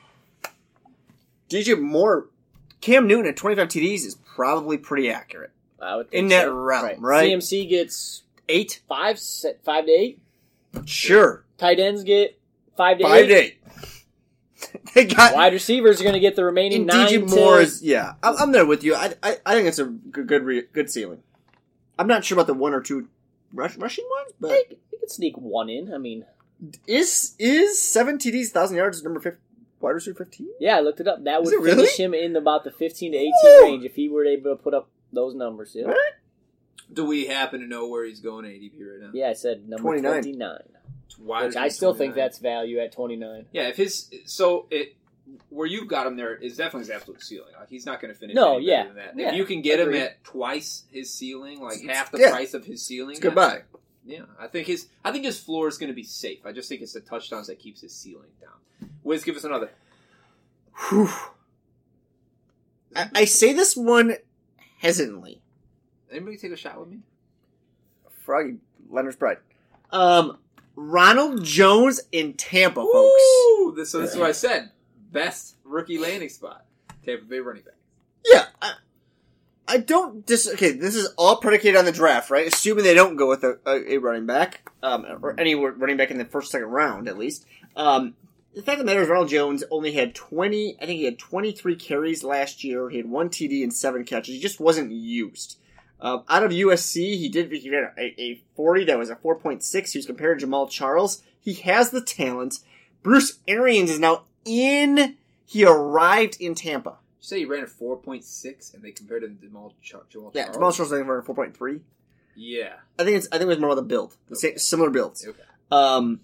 [1.49, 2.29] DJ Moore,
[2.81, 5.51] Cam Newton at 25 TDs is probably pretty accurate
[5.85, 6.55] I would in that so.
[6.55, 7.31] realm, right?
[7.31, 9.19] CMC gets Eight, five,
[9.65, 10.21] five to eight.
[10.85, 12.39] sure, Tight ends get
[12.77, 13.27] five to five eight.
[13.29, 13.61] to eight.
[14.95, 17.09] they got Wide receivers are going to get the remaining And nine.
[17.09, 18.15] DJ Moore is yeah.
[18.23, 18.95] I'm, I'm there with you.
[18.95, 21.23] I, I I think it's a good good, re, good ceiling.
[21.99, 23.09] I'm not sure about the one or two
[23.53, 25.93] rush, rushing ones, but They, they could sneak one in.
[25.95, 26.25] I mean,
[26.87, 29.39] is is seven TDs, thousand yards number fifth
[29.81, 30.49] wide receiver fifteen?
[30.61, 31.25] yeah, I looked it up.
[31.25, 31.87] That would it really?
[31.89, 33.63] him in about the fifteen to eighteen Woo!
[33.65, 35.73] range if he were able to put up those numbers.
[35.75, 36.13] Yeah, Right.
[36.93, 39.11] Do we happen to know where he's going ADP right now?
[39.15, 40.13] yeah I said number 29.
[40.13, 40.59] twenty nine,
[41.19, 43.47] Why which I he still think that's value at twenty nine.
[43.53, 44.95] Yeah, if his so it
[45.49, 47.53] where you've got him there is definitely his absolute ceiling.
[47.59, 48.35] Like he's not going to finish.
[48.37, 49.19] No, any yeah, better than that.
[49.19, 49.97] yeah, if you can get agreed.
[49.97, 52.31] him at twice his ceiling, like It's- half the yeah.
[52.31, 53.63] price of his ceiling, It's goodbye.
[54.05, 56.45] Yeah, I think his I think his floor is going to be safe.
[56.45, 58.91] I just think it's the touchdowns that keeps his ceiling down.
[59.03, 59.71] Wiz, give us another.
[62.95, 64.17] I, I say this one
[64.85, 65.41] hesitantly.
[66.11, 66.99] Anybody take a shot with me?
[68.21, 68.57] Froggy
[68.91, 69.39] Leonard's pride.
[69.91, 70.39] Um,
[70.77, 73.77] Ronald Jones in Tampa, folks.
[73.77, 74.71] This, so this is what I said.
[75.11, 76.65] Best rookie landing spot.
[77.05, 77.75] Tampa Bay running back.
[78.25, 78.73] Yeah, I,
[79.67, 80.49] I don't dis.
[80.49, 82.47] Okay, this is all predicated on the draft, right?
[82.47, 86.11] Assuming they don't go with a, a, a running back, um, or any running back
[86.11, 87.47] in the first second round at least.
[87.77, 88.15] Um,
[88.55, 90.77] the fact of the matter is, Ronald Jones only had twenty.
[90.81, 92.89] I think he had twenty three carries last year.
[92.91, 94.35] He had one TD and seven catches.
[94.35, 95.59] He just wasn't used.
[96.01, 99.37] Uh, out of USC, he did he had a, a forty that was a four
[99.37, 99.93] point six.
[99.93, 101.23] He was compared to Jamaal Charles.
[101.41, 102.61] He has the talent.
[103.03, 105.17] Bruce Arians is now in.
[105.47, 106.91] He arrived in Tampa.
[106.91, 110.03] You say he ran a four point six, and they compared him to Jamaal, Char-
[110.13, 110.57] Jamaal Yeah, Charles.
[110.57, 111.81] Jamaal Charles I think ran point three.
[112.37, 112.75] Yeah.
[112.99, 114.49] I think it's I think it was more of the build, the Okay.
[114.51, 115.27] same, similar builds.
[115.27, 115.41] Okay.
[115.71, 116.21] Um,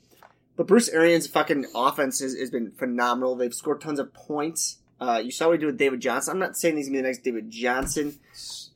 [0.60, 3.34] but Bruce Arians' fucking offense has, has been phenomenal.
[3.34, 4.76] They've scored tons of points.
[5.00, 6.32] Uh, you saw what he did with David Johnson.
[6.32, 8.18] I'm not saying he's gonna be the next David Johnson.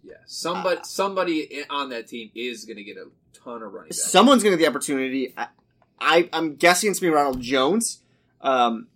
[0.03, 0.14] Yeah.
[0.24, 4.03] Somebody somebody on that team is going to get a ton of running backs.
[4.03, 5.35] Someone's gonna get the opportunity.
[5.37, 5.49] I,
[6.01, 8.01] I I'm guessing it's gonna be Ronald Jones.
[8.41, 8.87] Um,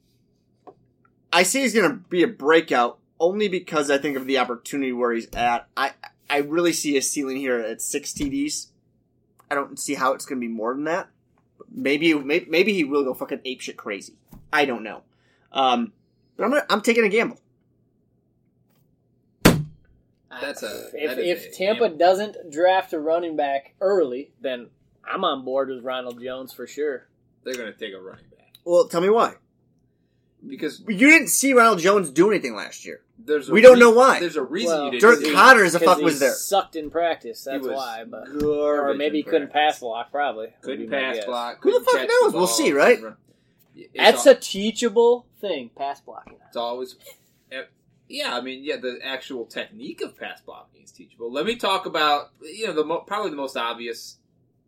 [1.31, 5.13] I say he's gonna be a breakout only because I think of the opportunity where
[5.13, 5.69] he's at.
[5.77, 5.93] I
[6.31, 8.69] I really see a ceiling here at six TDs.
[9.51, 11.11] I don't see how it's gonna be more than that.
[11.79, 14.15] Maybe maybe, maybe he will go fucking apeshit crazy.
[14.53, 15.03] I don't know.
[15.53, 15.93] Um,
[16.37, 17.39] but I'm gonna, I'm taking a gamble.
[20.41, 21.99] That's a- if that is if a Tampa gamble.
[21.99, 24.69] doesn't draft a running back early, then
[25.05, 27.07] I'm on board with Ronald Jones for sure.
[27.45, 29.35] They're going to take a running back Well, tell me why.
[30.47, 33.01] because You didn't see Ronald Jones do anything last year.
[33.19, 34.21] There's a We don't know why.
[34.21, 35.03] There's a reason Well, you didn't.
[35.03, 35.33] Dirk see.
[35.35, 36.33] Koetter as the Because fuck was there.
[36.33, 37.45] Sucked in practice.
[37.45, 38.05] That's was why.
[38.09, 39.75] But or maybe he couldn't practice.
[39.77, 40.11] pass block.
[40.13, 41.25] Probably Couldn't pass guess.
[41.27, 41.59] block.
[41.63, 42.33] Who the fuck knows?
[42.33, 42.99] the We'll see, right?
[43.75, 45.71] It's That's al- a teachable thing.
[45.77, 46.37] Pass blocking.
[46.49, 46.97] It's always.
[47.53, 47.63] eh,
[48.09, 51.31] Yeah, I mean, yeah, the actual technique of pass blocking is teachable.
[51.33, 54.17] Let me talk about you know the mo- probably the most obvious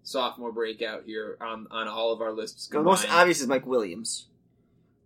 [0.02, 2.66] sophomore breakout here on on all of our lists.
[2.68, 4.26] The most obvious is Mike Williams.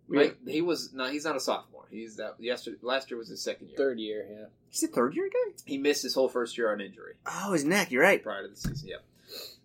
[0.08, 1.84] Like he was no, he's not a sophomore.
[1.90, 2.76] He's that yesterday.
[2.82, 3.76] Last year was his second year.
[3.76, 4.44] Third year, yeah.
[4.70, 5.52] He's a third year guy.
[5.64, 7.90] He missed his whole first year on injury Oh, his neck.
[7.90, 8.22] You're right.
[8.22, 8.88] prior to the season.
[8.88, 9.04] Yep.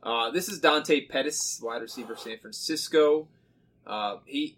[0.02, 3.28] Uh, this is Dante Pettis, wide receiver, San Francisco.
[3.86, 4.56] Uh, he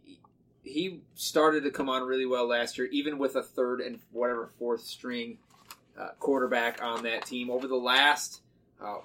[0.63, 4.47] he started to come on really well last year, even with a third and whatever
[4.59, 5.39] fourth string
[5.99, 7.49] uh, quarterback on that team.
[7.49, 8.41] Over the last
[8.79, 8.97] uh,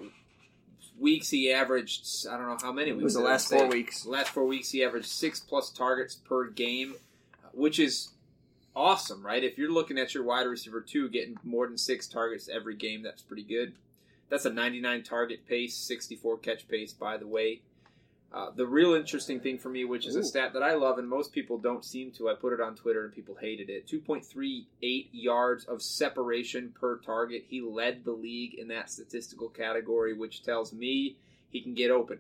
[0.99, 3.05] weeks, he averaged I don't know how many It weeks.
[3.05, 4.07] was the last four weeks.
[4.07, 6.94] last four weeks he averaged six plus targets per game,
[7.53, 8.11] which is
[8.74, 9.42] awesome, right?
[9.44, 13.03] If you're looking at your wide receiver two getting more than six targets every game,
[13.03, 13.74] that's pretty good.
[14.28, 17.61] That's a 99 target pace, 64 catch pace, by the way.
[18.37, 20.20] Uh, the real interesting thing for me, which is Ooh.
[20.20, 22.74] a stat that I love and most people don't seem to, I put it on
[22.74, 27.47] Twitter and people hated it 2.38 yards of separation per target.
[27.49, 31.16] He led the league in that statistical category, which tells me
[31.49, 32.18] he can get open.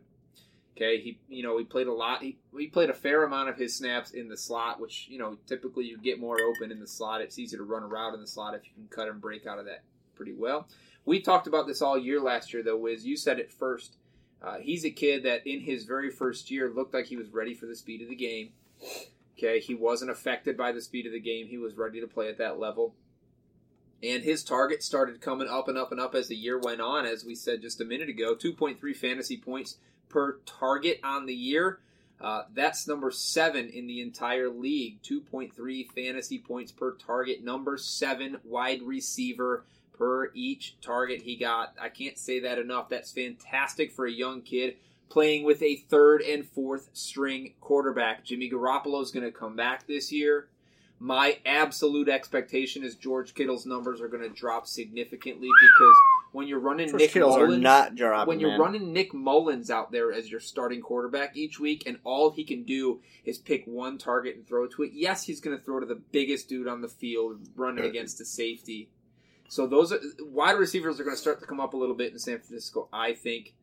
[0.74, 2.22] Okay, he you know he played a lot.
[2.22, 5.38] He, he played a fair amount of his snaps in the slot, which you know
[5.46, 7.22] typically you get more open in the slot.
[7.22, 9.46] It's easy to run a route in the slot if you can cut and break
[9.46, 10.68] out of that pretty well.
[11.06, 12.76] We talked about this all year last year, though.
[12.76, 13.96] Wiz, you said it first.
[14.42, 17.54] Uh, he's a kid that in his very first year looked like he was ready
[17.54, 18.50] for the speed of the game.
[19.36, 21.46] Okay, he wasn't affected by the speed of the game.
[21.48, 22.94] He was ready to play at that level.
[24.02, 27.06] And his target started coming up and up and up as the year went on,
[27.06, 28.34] as we said just a minute ago.
[28.34, 29.78] 2.3 fantasy points
[30.08, 31.80] per target on the year.
[32.20, 35.02] Uh, that's number seven in the entire league.
[35.02, 37.44] 2.3 fantasy points per target.
[37.44, 39.64] Number seven wide receiver
[39.98, 41.74] per each target he got.
[41.80, 42.88] I can't say that enough.
[42.88, 44.76] That's fantastic for a young kid
[45.08, 48.24] playing with a third and fourth string quarterback.
[48.24, 50.48] Jimmy Garoppolo is going to come back this year.
[50.98, 55.94] My absolute expectation is George Kittle's numbers are going to drop significantly because
[56.32, 58.28] when you're running George Nick Kittles are Mullens, not dropping.
[58.28, 58.60] when you're man.
[58.60, 62.62] running Nick Mullens out there as your starting quarterback each week, and all he can
[62.62, 64.92] do is pick one target and throw to it.
[64.94, 68.18] Yes, he's going to throw to the biggest dude on the field, running uh, against
[68.18, 68.88] the safety.
[69.48, 72.12] So those are, wide receivers are going to start to come up a little bit
[72.12, 72.88] in San Francisco.
[72.92, 73.54] I think.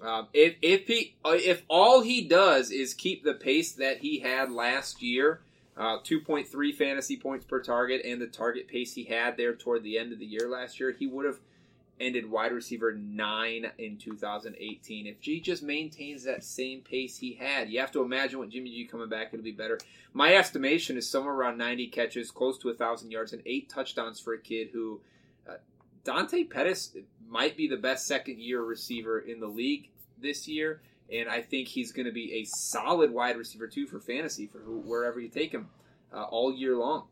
[0.00, 4.18] Um, if if he uh, if all he does is keep the pace that he
[4.18, 5.42] had last year,
[5.76, 9.98] uh, 2.3 fantasy points per target, and the target pace he had there toward the
[9.98, 11.38] end of the year last year, he would have
[12.00, 15.06] ended wide receiver nine in 2018.
[15.06, 18.70] If G just maintains that same pace he had, you have to imagine what Jimmy
[18.70, 19.78] G coming back, it'll be better.
[20.12, 24.20] My estimation is somewhere around 90 catches, close to a thousand yards, and eight touchdowns
[24.20, 25.00] for a kid who
[25.48, 25.54] uh,
[26.04, 26.96] Dante Pettis
[27.28, 29.88] might be the best second year receiver in the league
[30.20, 30.82] this year.
[31.12, 34.58] And I think he's going to be a solid wide receiver too for fantasy for
[34.58, 35.68] wherever you take him
[36.12, 37.06] uh, all year long.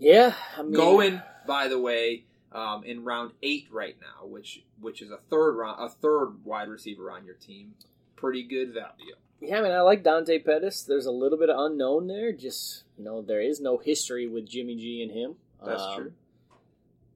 [0.00, 5.02] Yeah, I mean, Going, by the way, um, in round eight right now, which which
[5.02, 7.74] is a third round, a third wide receiver on your team.
[8.16, 9.14] Pretty good value.
[9.40, 10.82] Yeah, I mean, I like Dante Pettis.
[10.82, 12.32] There's a little bit of unknown there.
[12.32, 15.36] Just you know, there is no history with Jimmy G and him.
[15.64, 16.12] That's Um, true.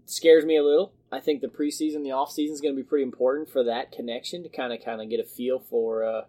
[0.07, 0.93] Scares me a little.
[1.11, 3.91] I think the preseason, the off season is going to be pretty important for that
[3.93, 6.23] connection to kind of kind of get a feel for uh,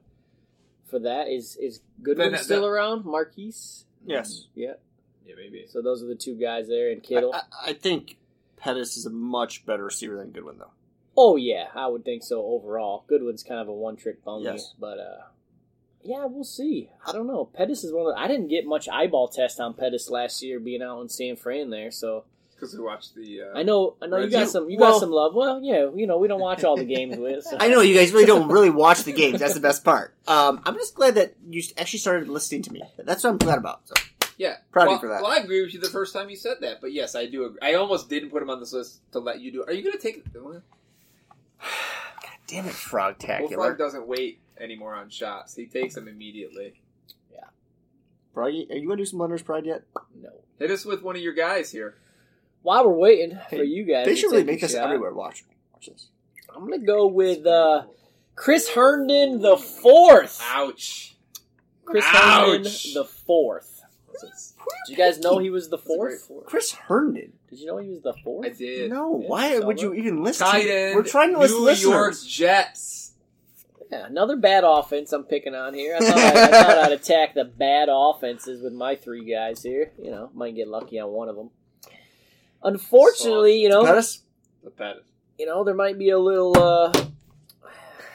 [0.86, 1.28] for that.
[1.28, 3.04] Is is Goodwin Then that- still that- around?
[3.06, 3.86] Marquise.
[4.06, 4.48] Yes.
[4.56, 4.74] Yeah.
[5.26, 5.66] Yeah, maybe.
[5.68, 7.34] So those are the two guys there, and Kittle.
[7.34, 8.18] I, I- I think
[8.58, 10.72] Pettis is a much better receiver than Goodwin, though.
[11.18, 13.06] Oh yeah, I would think so overall.
[13.08, 14.74] Goodwin's kind of a one trick pony, Yes.
[14.80, 15.22] but uh
[16.04, 16.90] yeah, we'll see.
[17.08, 17.46] I don't know.
[17.46, 20.60] Pettis is one of the, I didn't get much eyeball test on Pettis last year
[20.60, 23.42] being out in San Fran there, so Because we watched the.
[23.44, 25.34] Uh, I know I know you got You- some you well- got some love.
[25.34, 27.44] Well, yeah, you know, we don't watch all the games with.
[27.46, 27.58] So.
[27.62, 29.40] I know you guys really don't really watch the games.
[29.40, 30.14] That's the best part.
[30.28, 32.82] Um, I'm just glad that you actually started listening to me.
[33.00, 33.88] That's what I'm glad about.
[33.88, 33.96] So.
[34.38, 35.22] Yeah, Proud of well, you for that.
[35.22, 37.46] Well, I agree with you the first time you said that, but yes, I do.
[37.46, 37.60] agree.
[37.62, 39.64] I almost didn't put him on this list to let you do.
[39.64, 39.70] it.
[39.70, 40.24] Are you going to take?
[40.34, 40.54] Well,
[41.62, 45.56] God damn it, Frog Well, Frog doesn't wait anymore on shots.
[45.56, 46.82] He takes them immediately.
[47.32, 47.46] Yeah.
[48.34, 49.84] Froggy, are you going to do some Lunder's Pride yet?
[50.22, 50.30] no.
[50.60, 51.96] Hit us with one of your guys here.
[52.62, 55.14] While we're waiting Hey, for you guys, They should really make this shot, everywhere.
[55.14, 55.44] Watch.
[55.74, 56.08] Watch this.
[56.54, 57.84] I'm gonna go with uh,
[58.36, 60.40] Chris Herndon the fourth.
[60.42, 61.16] Ouch.
[61.84, 62.94] Chris Herndon Ouch.
[62.94, 63.75] the fourth.
[64.22, 64.32] Did
[64.92, 66.28] you guys know he was the That's a great fourth?
[66.28, 66.46] fourth.
[66.46, 67.34] Chris Herndon.
[67.50, 68.46] Did you know he was the fourth?
[68.46, 68.92] I did.
[68.92, 70.48] No, Yeah, why saw would you even listen?
[70.48, 70.96] Tight end.
[70.96, 71.90] We're trying to list New listeners.
[71.92, 73.14] York Jets.
[73.92, 75.96] Yeah, another bad offense I'm picking on here.
[75.96, 79.92] I thought, I, I thought I'd attack the bad offenses with my three guys here.
[80.02, 81.52] You know, might get lucky on one of them.
[82.64, 84.22] Unfortunately, you know, Pettis?
[84.64, 85.04] The Pettis.
[85.38, 86.92] you know, there might be a little, uh,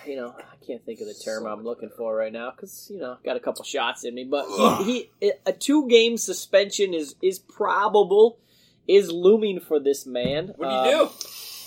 [0.06, 2.98] you know, I can't think of the term I'm looking for right now because you
[3.00, 4.24] know, got a couple shots in me.
[4.24, 4.46] But
[4.84, 8.38] he, he a two game suspension is is probable,
[8.86, 10.52] is looming for this man.
[10.56, 11.10] What do you Um,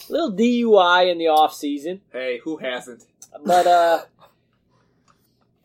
[0.09, 2.01] Little DUI in the off season.
[2.11, 3.05] Hey, who hasn't?
[3.43, 4.03] But uh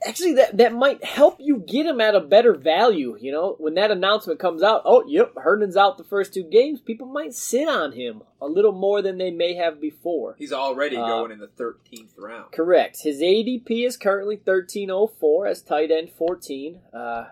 [0.07, 3.17] actually that that might help you get him at a better value.
[3.21, 6.81] You know, when that announcement comes out, oh, yep, Herndon's out the first two games.
[6.81, 10.37] People might sit on him a little more than they may have before.
[10.39, 12.53] He's already Uh, going in the 13th round.
[12.53, 13.03] Correct.
[13.03, 17.27] His ADP is currently thirteen oh four as tight end fourteen, uh,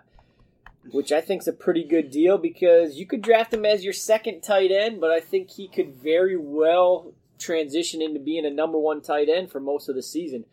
[0.91, 3.93] which I think is a pretty good deal because you could draft him as your
[3.93, 8.79] second tight end, but I think he could very well transition into being a number
[8.79, 10.45] one tight end for most of the season.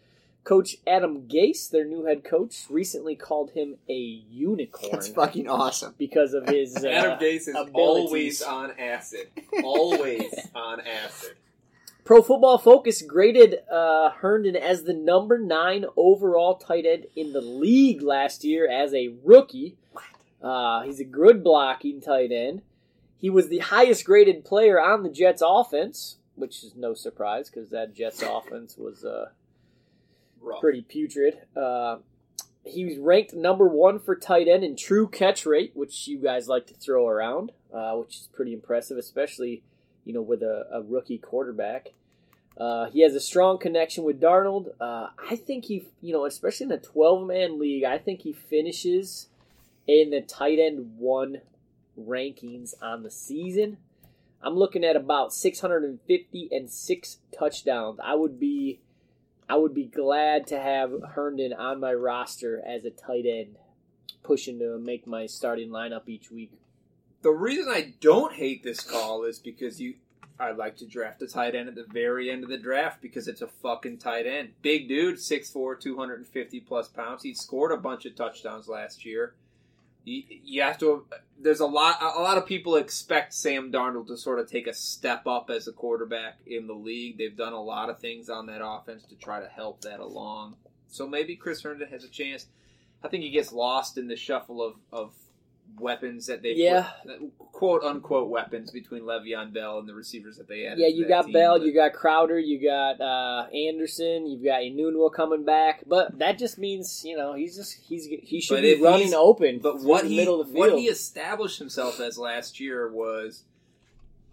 [0.44, 5.96] Coach Adam Gase, their new head coach, recently called him a unicorn That's fucking awesome.
[5.98, 8.42] because of his uh, Adam Gase is abilities.
[8.42, 9.28] always on acid.
[9.64, 11.36] Always on acid.
[12.04, 17.40] Pro Football Focus graded uh, Herndon as the number nine overall tight end in the
[17.40, 19.78] league last year as a rookie.
[20.42, 22.62] Uh, he's a good blocking tight end.
[23.18, 27.70] He was the highest graded player on the Jets offense, which is no surprise because
[27.70, 29.30] that Jets offense was uh,
[30.44, 30.60] Rough.
[30.60, 31.40] pretty putrid.
[31.56, 31.98] Uh,
[32.66, 36.48] he was ranked number one for tight end in true catch rate, which you guys
[36.48, 39.64] like to throw around, uh, which is pretty impressive, especially
[40.06, 41.90] you know with a, a rookie quarterback.
[42.56, 44.68] Uh, he has a strong connection with Darnold.
[44.80, 49.28] Uh, I think he, you know, especially in a twelve-man league, I think he finishes
[49.88, 51.42] in the tight end one
[52.00, 53.78] rankings on the season.
[54.42, 58.00] I'm looking at about 650 and six touchdowns.
[58.04, 58.82] I would be
[59.50, 63.58] I would be glad to have Herndon on my roster as a tight end,
[64.24, 66.52] pushing to make my starting lineup each week.
[67.22, 69.96] The reason I don't hate this call is because you.
[70.40, 73.28] I like to draft a tight end at the very end of the draft because
[73.28, 74.54] it's a fucking tight end.
[74.64, 77.22] Big dude, 6'4", 250 plus pounds.
[77.22, 79.36] He scored a bunch of touchdowns last year.
[80.04, 81.06] You, you have to.
[81.40, 81.98] There's a lot.
[82.02, 85.68] A lot of people expect Sam Darnold to sort of take a step up as
[85.68, 87.18] a quarterback in the league.
[87.18, 90.56] They've done a lot of things on that offense to try to help that along.
[90.90, 92.48] So maybe Chris Herndon has a chance.
[93.04, 95.14] I think he gets lost in the shuffle of, of
[95.80, 96.92] weapons that they Yeah.
[97.52, 100.80] quote unquote weapons between Le'Veon Bell and the receivers that they added.
[100.80, 104.62] Yeah, you got team, Bell, but- you got Crowder, you got uh, Anderson, you've got
[104.62, 108.62] Enunwa coming back, but that just means you know he's just he's he should But
[108.62, 109.60] be running open.
[109.60, 113.44] But what he middle of the what he established himself as last year was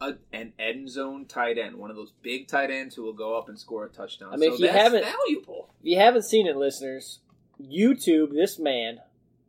[0.00, 3.36] a, an end zone tight end, one of those big tight ends who will go
[3.36, 4.30] up and score a touchdown.
[4.32, 5.68] I mean, so if you that's haven't- valuable.
[5.82, 7.20] If you haven't seen it, listeners,
[7.60, 9.00] YouTube this man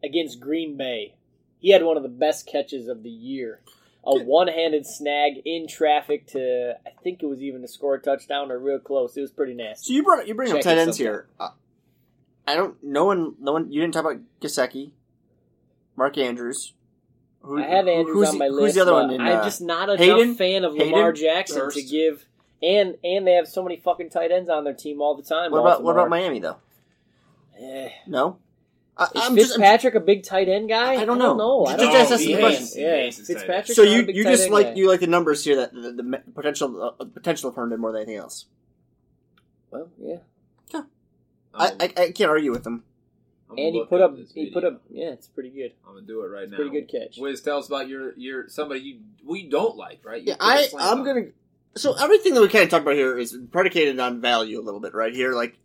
[0.03, 1.15] against Green Bay.
[1.61, 3.61] He had one of the best catches of the year.
[4.03, 8.51] A one-handed snag in traffic to, I think it was even to score a touchdown
[8.51, 9.15] or real close.
[9.15, 9.93] It was pretty So nasty.
[9.93, 11.27] you brought you bring up Check tight ends here.
[11.39, 11.49] Uh,
[12.47, 12.83] I don't.
[12.83, 13.35] No one.
[13.39, 13.71] No one.
[13.71, 14.89] You didn't talk about Gesicki,
[15.95, 16.73] Mark Andrews.
[17.43, 18.75] Who, I had Andrews who's on the- my Who's list.
[18.75, 19.11] the other one?
[19.11, 20.33] In, I'm uh, just not a Hayden?
[20.35, 20.91] fan of Hayden?
[20.93, 22.25] Lamar Jackson to give,
[22.63, 25.51] and and they have so many fucking tight ends on their team all the time.
[25.51, 26.57] what about what about Miami though?
[27.59, 27.89] Eh.
[28.07, 28.37] No.
[29.01, 29.59] I, Is I'm just.
[29.59, 30.95] I'm- a big tight end guy?
[30.95, 31.35] I don't know.
[31.35, 31.65] know.
[31.65, 32.15] I Just don't ask know.
[32.15, 32.63] us the He question.
[32.63, 33.27] is, He Yeah, is his.
[33.27, 33.75] Fitzpatrick.
[33.75, 34.73] so you you just like guy.
[34.75, 37.91] you like the numbers here that the, the, the potential uh, potential of Herndon more
[37.91, 38.45] than anything else.
[39.71, 40.17] Well, yeah.
[41.53, 42.83] I, I'm, I, I can't argue with them.
[43.49, 44.15] I'm And he put up.
[44.15, 44.81] this He put up.
[44.89, 45.73] Yeah, it's pretty good.
[45.85, 46.55] I'm gonna do it right now.
[46.55, 47.17] Pretty good catch.
[47.17, 50.21] Wiz, tell us about your your somebody you we don't like, right?
[50.21, 51.05] You Yeah, put a I slant I'm on.
[51.05, 51.25] gonna.
[51.75, 54.79] So everything that we kind of talked about here is predicated on value a little
[54.79, 55.33] bit, right here.
[55.33, 55.57] Like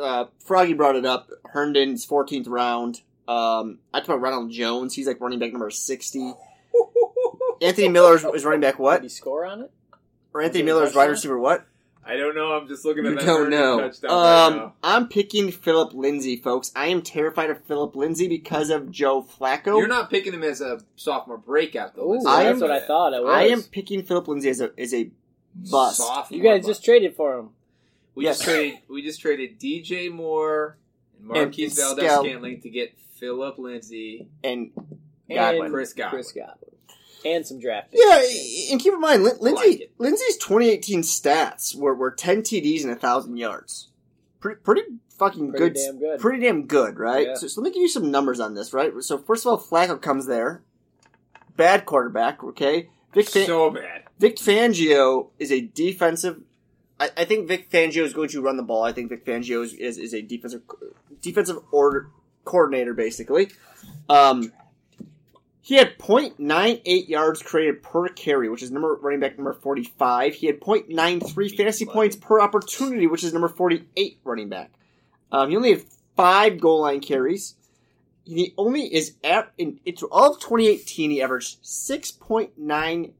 [0.00, 1.30] uh, Froggy brought it up.
[1.52, 3.02] Herndon's 14th round.
[3.26, 4.94] Um, I talked about Ronald Jones.
[4.94, 6.32] He's like running back number 60.
[7.62, 8.96] Anthony Miller is, is running back what?
[8.96, 9.02] Did what?
[9.02, 9.70] he score on it?
[10.32, 11.66] Or Anthony Is it a Miller is wide receiver what?
[12.06, 12.52] I don't know.
[12.52, 13.80] I'm just looking at You that don't know.
[13.80, 14.74] touchdown right Um, now.
[14.82, 16.72] I'm picking Phillip Lindsay, folks.
[16.74, 19.78] I am terrified of Phillip Lindsay because of Joe Flacco.
[19.78, 22.14] You're not picking him as a sophomore breakout though.
[22.14, 23.34] Ooh, I that's am- what I thought it was.
[23.34, 25.10] I am picking Phillip Lindsay as a as a
[25.70, 25.98] bust.
[25.98, 26.68] Sophomore You guys bust.
[26.68, 27.50] just traded for him.
[28.18, 28.38] We Yes.
[28.38, 30.76] just traded we just traded DJ Moore
[31.20, 32.24] and And Marquez Valdes Scout.
[32.24, 34.28] Scantling to get Phillip Lindsay.
[34.42, 34.72] and
[35.30, 36.10] And Chris Godwin.
[36.10, 36.70] Chris Godwin.
[37.24, 38.02] And some draft picks.
[38.04, 39.92] Yeah, and keep in mind, Lin- Lindsay, like.
[39.98, 43.88] Lindsay's 2018 stats were, were 10 TDs and 1,000 yards.
[44.40, 44.82] Pretty, pretty
[45.18, 45.74] fucking Pretty good.
[45.74, 46.20] damn good.
[46.20, 47.26] Pretty damn good, right?
[47.28, 47.34] Yeah.
[47.34, 48.92] So, so let me give you some numbers on this, right?
[49.00, 50.62] So first of all, Flacco comes there.
[51.56, 52.88] Bad quarterback, okay?
[53.14, 54.04] Vic, Fan- So bad.
[54.20, 56.42] Vic Fangio is a defensive.
[57.00, 58.84] I, I think Vic Fangio is going to run the ball.
[58.84, 60.62] I think Vic Fangio is, is, is a defensive
[61.20, 62.10] defensive order
[62.44, 63.50] coordinator, basically.
[64.08, 64.52] Um,
[65.60, 70.34] he had 0.98 yards created per carry, which is number running back number 45.
[70.34, 74.70] He had 0.93 fantasy points per opportunity, which is number 48 running back.
[75.30, 75.82] Um, he only had
[76.16, 77.54] five goal line carries.
[78.24, 81.10] He only is at in it's all of 2018.
[81.10, 83.10] He averaged 6.9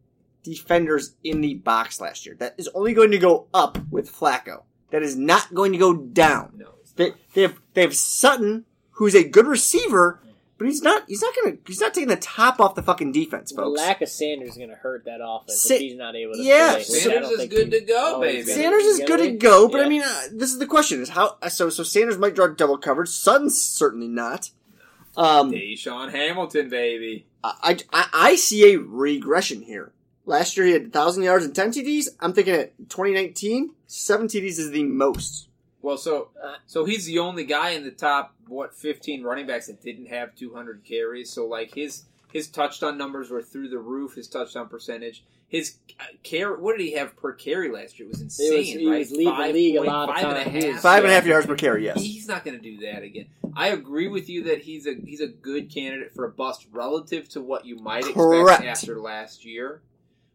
[0.43, 2.37] defenders in the box last year.
[2.39, 4.63] That is only going to go up with Flacco.
[4.91, 6.53] That is not going to go down.
[6.57, 6.75] No.
[6.97, 10.21] They, they have they have Sutton, who's a good receiver,
[10.59, 11.05] but he's not.
[11.07, 11.57] He's not gonna.
[11.65, 13.63] He's not taking the top off the fucking defense, folks.
[13.63, 16.35] The lack of Sanders is going to hurt that offense Sa- if he's not able
[16.35, 16.83] to Yeah, play.
[16.83, 18.43] Sanders is good to go, baby.
[18.51, 21.37] Sanders is good gonna go, but I mean, uh, this is the question: is how
[21.49, 21.71] so?
[21.71, 23.11] So Sanders might draw double coverage.
[23.11, 24.51] Sutton's certainly not.
[25.17, 27.27] Um, DaeSean Hamilton, baby.
[27.45, 29.93] I, I I see a regression here.
[30.29, 32.09] Last year he had thousand yards and ten TDs.
[32.21, 35.49] I'm thinking at 2019, seven TDs is the most.
[35.81, 39.69] Well, so Uh, so he's the only guy in the top what 15 running backs
[39.69, 41.31] that didn't have 200 carries.
[41.31, 44.15] So like his his touchdown numbers were through the roof.
[44.17, 46.57] His touchdown percentage, his uh, carry.
[46.61, 48.07] What did he have per carry last year?
[48.09, 48.53] It was insane.
[48.53, 48.99] It was- he right?
[48.99, 50.83] was leading the Five league a point- lot of five and a half.
[50.83, 51.85] Five and a half yards per carry.
[51.87, 52.03] Yes.
[52.03, 53.27] He's not going to do that again.
[53.57, 57.31] I agree with you that he's a he's a good candidate for a bust relative
[57.31, 58.61] to what you might Correct.
[58.63, 59.81] expect after last year.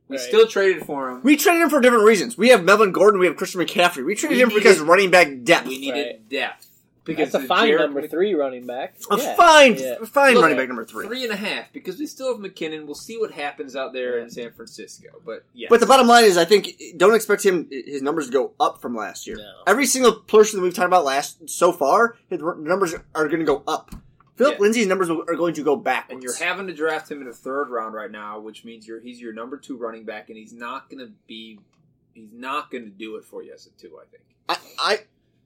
[0.10, 0.26] We Right.
[0.26, 1.22] still traded for him.
[1.24, 2.38] We traded him for different reasons.
[2.38, 3.20] We have Melvin Gordon.
[3.20, 4.06] We have Christian McCaffrey.
[4.06, 5.68] We traded We him because running back depth.
[5.68, 6.30] We needed Right.
[6.30, 6.68] depth
[7.06, 8.96] That's the a fine Jarrett number three running back.
[9.12, 9.36] a Yeah.
[9.36, 9.96] fine, Yeah.
[10.06, 11.06] fine Look, running back number three.
[11.06, 12.86] Three and a half because we still have McKinnon.
[12.86, 15.10] We'll see what happens out there in San Francisco.
[15.26, 18.32] But yeah, But the bottom line is, I think don't expect him his numbers to
[18.34, 19.36] go up from last year.
[19.38, 19.52] No.
[19.68, 23.46] Every single person that we've talked about last so far, his numbers are going to
[23.46, 23.92] go up.
[24.36, 24.62] Phillip Yeah.
[24.62, 26.14] Lindsay's numbers are going to go backwards.
[26.14, 29.00] and you're having to draft him in the third round right now, which means you're
[29.00, 31.60] he's your number two running back, and he's not going to be
[32.14, 34.00] he's not going to do it for you as a two.
[34.02, 34.24] I think.
[34.50, 35.00] I, I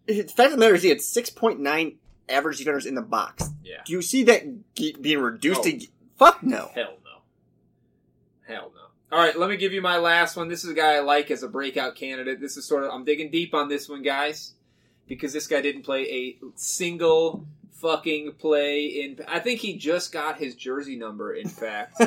[0.05, 1.97] the fact of the matter is, he had six point nine
[2.29, 3.49] average defenders in the box.
[3.63, 3.81] Yeah.
[3.85, 4.43] Do you see that
[5.01, 5.63] being reduced Oh.
[5.63, 5.87] to?
[6.17, 6.71] Fuck no.
[6.73, 7.21] Hell no.
[8.53, 9.15] Hell no.
[9.17, 10.47] All right, let me give you my last one.
[10.49, 12.39] This is a guy I like as a breakout candidate.
[12.41, 14.53] This is sort of I'm digging deep on this one, guys,
[15.07, 17.45] because this guy didn't play a single
[17.77, 19.19] fucking play in.
[19.27, 21.33] I think he just got his jersey number.
[21.33, 22.01] In fact,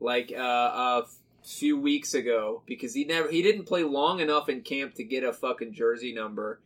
[0.00, 1.02] like uh, a
[1.42, 5.24] few weeks ago, because he never he didn't play long enough in camp to get
[5.24, 6.60] a fucking jersey number.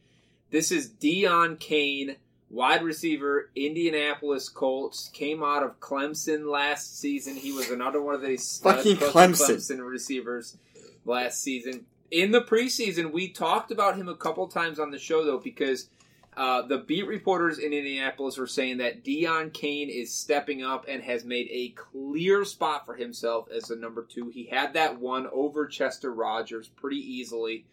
[0.51, 2.17] This is Deon Cain,
[2.49, 5.11] wide receiver, Indianapolis Colts.
[5.13, 7.37] Came out of Clemson last season.
[7.37, 9.57] He was another one of these Fucking fucking Clemson.
[9.57, 10.57] Clemson receivers
[11.05, 11.85] last season.
[12.11, 15.91] In the preseason, we talked about him a couple times on the show though, because
[16.39, 21.03] uh, the beat reporters in Indianapolis were saying that Deon Cain is stepping up and
[21.03, 24.29] has made a clear spot for himself as the number two.
[24.29, 27.67] He had that one over Chester Rogers pretty easily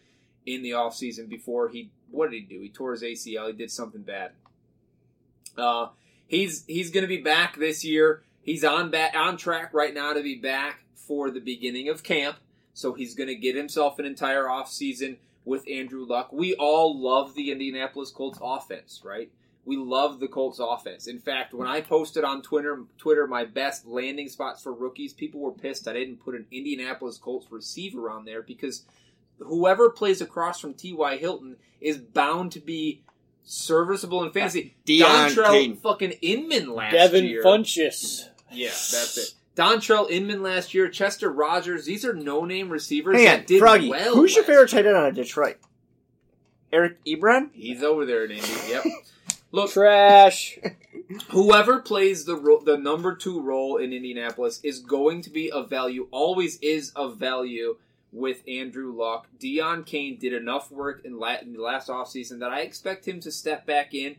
[0.48, 2.60] in the offseason before he what did he do?
[2.60, 3.46] He tore his ACL.
[3.48, 4.32] He did something bad.
[5.56, 5.90] Uh,
[6.26, 8.24] he's he's going to be back this year.
[8.42, 12.38] He's on back on track right now to be back for the beginning of camp.
[12.74, 16.34] So he's going to get himself an entire offseason with Andrew Luck.
[16.34, 19.32] We all love the Indianapolis Colts offense, right?
[19.64, 21.08] We love the Colts offense.
[21.08, 25.40] In fact, when I posted on Twitter, Twitter my best landing spots for rookies, people
[25.40, 28.86] were pissed I didn't put an Indianapolis Colts receiver on there because
[29.40, 31.18] whoever plays across from T.Y.
[31.18, 33.02] Hilton is bound to be
[33.44, 34.76] serviceable in fantasy.
[34.86, 35.76] Deon Dontrell Cain.
[35.78, 37.02] fucking Inman last year.
[37.02, 37.44] Devin year.
[37.44, 38.30] Funchess.
[38.52, 39.34] Yeah, that's it.
[39.56, 41.86] Dontrell Inman last year, Chester Rogers.
[41.86, 43.90] These are no-name receivers Hang on, that did Froggy.
[43.90, 44.14] well.
[44.16, 45.58] who's your favorite tight end out of Detroit?
[46.74, 47.50] Eric Ebron.
[47.54, 48.50] He's over there in Indy.
[48.70, 48.84] Yep.
[49.52, 50.60] Look, Trash.
[51.30, 55.70] whoever plays the ro- the number two role in Indianapolis is going to be of
[55.70, 56.08] value.
[56.12, 57.78] Always is of value
[58.12, 59.28] with Andrew Luck.
[59.40, 63.22] Deon Cain did enough work in, la- in the last offseason that I expect him
[63.22, 64.18] to step back in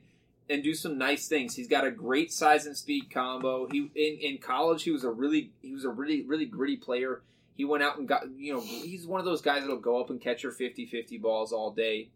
[0.48, 1.54] and do some nice things.
[1.54, 3.66] He's got a great size and speed combo.
[3.70, 7.22] He in, in college he was a really he was a really really gritty player.
[7.54, 10.10] He went out and got you know he's one of those guys that'll go up
[10.10, 12.10] and catch your 50-50 balls all day.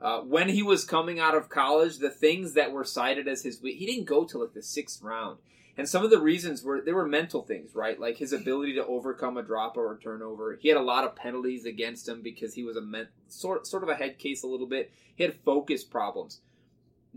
[0.00, 3.60] Uh, when he was coming out of college, the things that were cited as his
[3.60, 5.38] he didn't go to like the sixth round,
[5.78, 7.98] and some of the reasons were there were mental things, right?
[7.98, 10.58] Like his ability to overcome a drop or a turnover.
[10.60, 13.82] He had a lot of penalties against him because he was a men, sort sort
[13.82, 14.90] of a head case a little bit.
[15.14, 16.40] He had focus problems.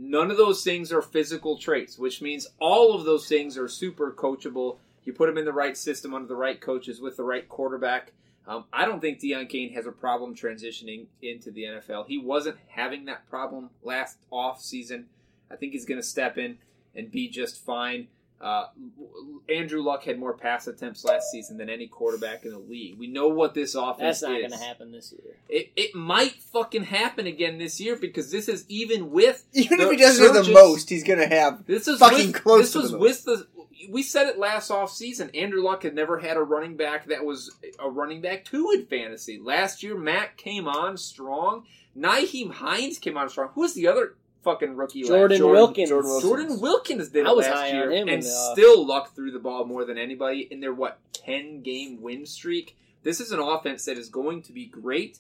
[0.02, 4.14] None of those things are physical traits, which means all of those things are super
[4.14, 4.78] coachable.
[5.04, 8.14] You put them in the right system under the right coaches with the right quarterback.
[8.48, 12.08] Um, I don't think Deon Cain has a problem transitioning into the NFL.
[12.08, 15.08] He wasn't having that problem last off season.
[15.52, 16.60] I think he's going to step in
[16.96, 18.08] and be just fine.
[18.42, 18.68] Uh,
[19.50, 22.98] Andrew Luck had more pass attempts last season than any quarterback in the league.
[22.98, 24.48] We know what this offense That's not is.
[24.48, 25.36] going to happen this year.
[25.50, 29.88] It, it might fucking happen again this year because this is even with Even if
[29.90, 31.66] The he doesn't have the most, he's gonna have.
[31.66, 33.48] this is Fucking with, close This to was the with the.
[33.90, 35.30] We said it last off season.
[35.34, 38.86] Andrew Luck had never had a running back that was a running back two in
[38.86, 39.40] fantasy.
[39.42, 41.64] Last year, Mack came on strong.
[41.98, 43.50] Nyheim Hines came on strong.
[43.56, 45.04] Who was the other fucking rookie?
[45.04, 45.46] last Jordan.
[45.46, 45.90] Wilkins.
[45.90, 46.30] Jordan Wilkins.
[46.30, 49.32] Jordan Wilkins did I was last high on year, him and the still Luck through
[49.32, 52.78] the ball more than anybody in their what ten game win streak.
[53.04, 55.20] This is an offense that is going to be great.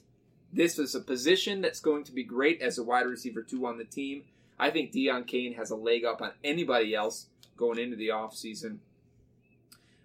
[0.52, 3.78] This is a position that's going to be great as a wide receiver two on
[3.78, 4.24] the team.
[4.58, 8.78] I think Deon Cain has a leg up on anybody else going into the offseason.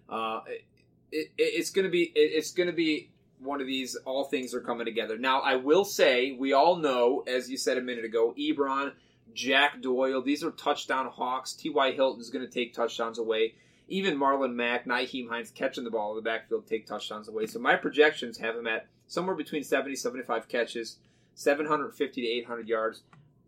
[0.07, 0.63] Uh, it,
[1.11, 3.09] it, it's going to be it, it's going to be
[3.39, 3.95] one of these.
[4.05, 5.17] All things are coming together.
[5.17, 8.93] Now, I will say we all know, as you said a minute ago, Ebron,
[9.35, 10.21] Jack Doyle.
[10.21, 11.53] These are touchdown hawks.
[11.53, 11.91] T.Y.
[11.91, 13.53] Hilton is going to take touchdowns away.
[13.87, 17.45] Even Marlon Mack, Nyheim Hines catching the ball in the backfield take touchdowns away.
[17.45, 20.97] So my projections have him at somewhere between 70 75 catches,
[21.35, 23.03] 750 to 800 yards.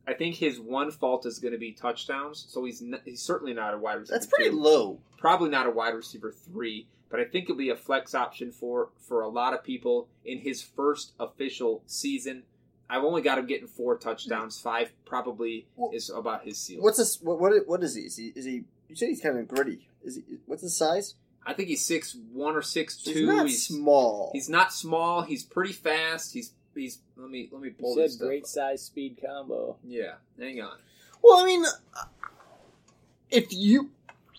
[0.08, 2.46] I think his one fault is going to be touchdowns.
[2.48, 4.16] So he's he's certainly not a wide receiver.
[4.18, 4.62] That's pretty two.
[4.62, 5.00] low.
[5.18, 8.90] Probably not a wide receiver three, but I think it'll be a flex option for
[9.00, 12.44] for a lot of people in his first official season.
[12.90, 14.60] I've only got him getting four touchdowns.
[14.60, 16.84] Five probably Well, is about his ceiling.
[16.84, 17.22] What's this?
[17.22, 18.02] What, what what is he?
[18.04, 18.28] Is he?
[18.36, 18.64] Is he?
[18.88, 19.88] You said he's kind of gritty.
[20.04, 20.24] Is he?
[20.46, 21.16] What's his size?
[21.46, 23.12] I think he's six one or six two.
[23.14, 24.32] He's not he's, small.
[24.34, 25.22] he's not small.
[25.24, 26.34] He's pretty fast.
[26.34, 27.00] He's he's.
[27.16, 28.16] Let me let me You pull this.
[28.16, 28.48] great up.
[28.48, 29.78] size speed combo.
[29.84, 30.78] Yeah, hang on.
[31.22, 32.06] well, I mean, uh,
[33.30, 33.92] if you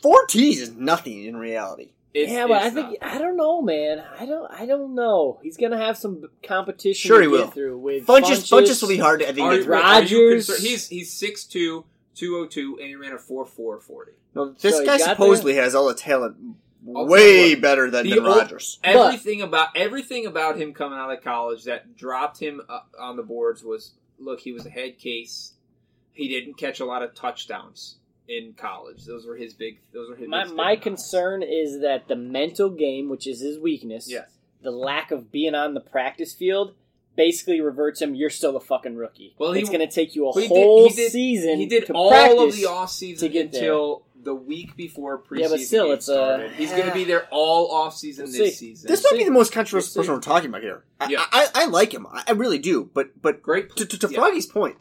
[0.02, 1.90] four T's is nothing in reality.
[2.14, 3.14] It's, yeah, but I think not.
[3.14, 4.02] I don't know, man.
[4.18, 4.50] I don't.
[4.50, 5.38] I don't know.
[5.42, 7.06] He's gonna have some competition.
[7.08, 7.50] Sure to he get will.
[7.50, 9.20] through with Funchess, Funchess will be hard.
[9.20, 9.46] To, I think.
[9.46, 9.74] Are, get you- through.
[9.74, 10.46] are you Rogers.
[10.46, 11.84] concerned- He's he's six two,
[12.14, 14.12] two oh two, and he ran a four four forty.
[14.34, 16.36] No, this So guy got supposedly has all the talent,
[16.82, 18.78] way tell better than, The than Rogers.
[18.82, 23.22] Everything about everything about him coming out of college that dropped him uh, on the
[23.22, 24.40] boards was look.
[24.40, 25.52] He was a head case.
[26.12, 27.97] He didn't catch a lot of touchdowns
[28.28, 29.04] in college.
[29.04, 29.80] Those were his big.
[29.92, 30.28] Those were his.
[30.28, 34.28] My my concern is that the mental game, which is his weakness, Yes.
[34.62, 36.74] the lack of being on the practice field,
[37.16, 38.14] basically reverts him.
[38.14, 39.34] You're still a fucking rookie.
[39.38, 41.58] Well, he- it's going to take you a Well, he did- whole he did- season.
[41.58, 42.54] He did to all practice.
[42.54, 43.60] of the off season to get there.
[43.62, 45.38] until the week before preseason.
[45.40, 48.24] Yeah, but still, game it's uh, a- He's going to be there all off season
[48.24, 48.74] We'll this see.
[48.74, 48.88] season.
[48.88, 50.08] This might be the most controversial We'll see.
[50.10, 50.84] person we're talking about here.
[51.00, 51.24] I, Yeah.
[51.32, 52.06] I, I like him.
[52.06, 52.90] I I really do.
[52.92, 53.74] But but Great.
[53.76, 54.18] to, to, to yeah.
[54.18, 54.76] Froggy's point,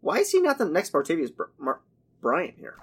[0.00, 1.80] why is he not the next Bartavius Br- Mar-
[2.22, 2.76] Bryant here?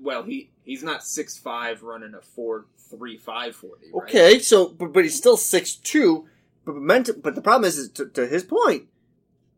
[0.00, 3.86] Well, he he's not six five running a four three five forty.
[3.92, 4.04] Right?
[4.08, 6.26] Okay, so but, but he's still six two.
[6.64, 8.84] But mental, but the problem is, is to, to his point,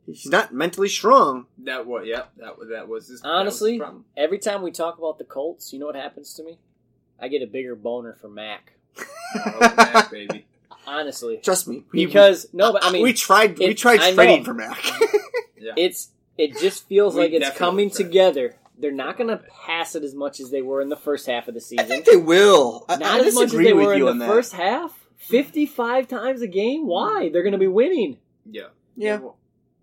[0.07, 1.47] he's not mentally strong.
[1.59, 2.23] That was yeah.
[2.39, 3.21] That was that was his.
[3.21, 4.07] that was his Honestly, problem.
[4.17, 6.59] every time we talk about the Colts, you know what happens to me?
[7.21, 8.73] I get a bigger boner for Mack.
[8.99, 10.47] Oh, Mack, baby.
[10.87, 14.55] Honestly, Trust me, we- because no, but I mean, we tried we tried trading for
[14.55, 14.83] Mack.
[15.59, 15.73] Yeah.
[15.77, 17.97] it's it just feels We like it's coming tried.
[17.97, 18.57] together.
[18.79, 21.49] They're not going to pass it as much as they were in the first half
[21.49, 21.87] of the season.
[21.87, 22.05] I season.
[22.05, 22.85] think they will.
[22.89, 24.29] Not I as much as they were in the that.
[24.29, 25.07] first half.
[25.17, 26.87] Fifty-five times a game.
[26.87, 27.31] Why?
[27.33, 28.19] They're going to be winning.
[28.51, 28.69] yeah.
[28.97, 29.21] yeah,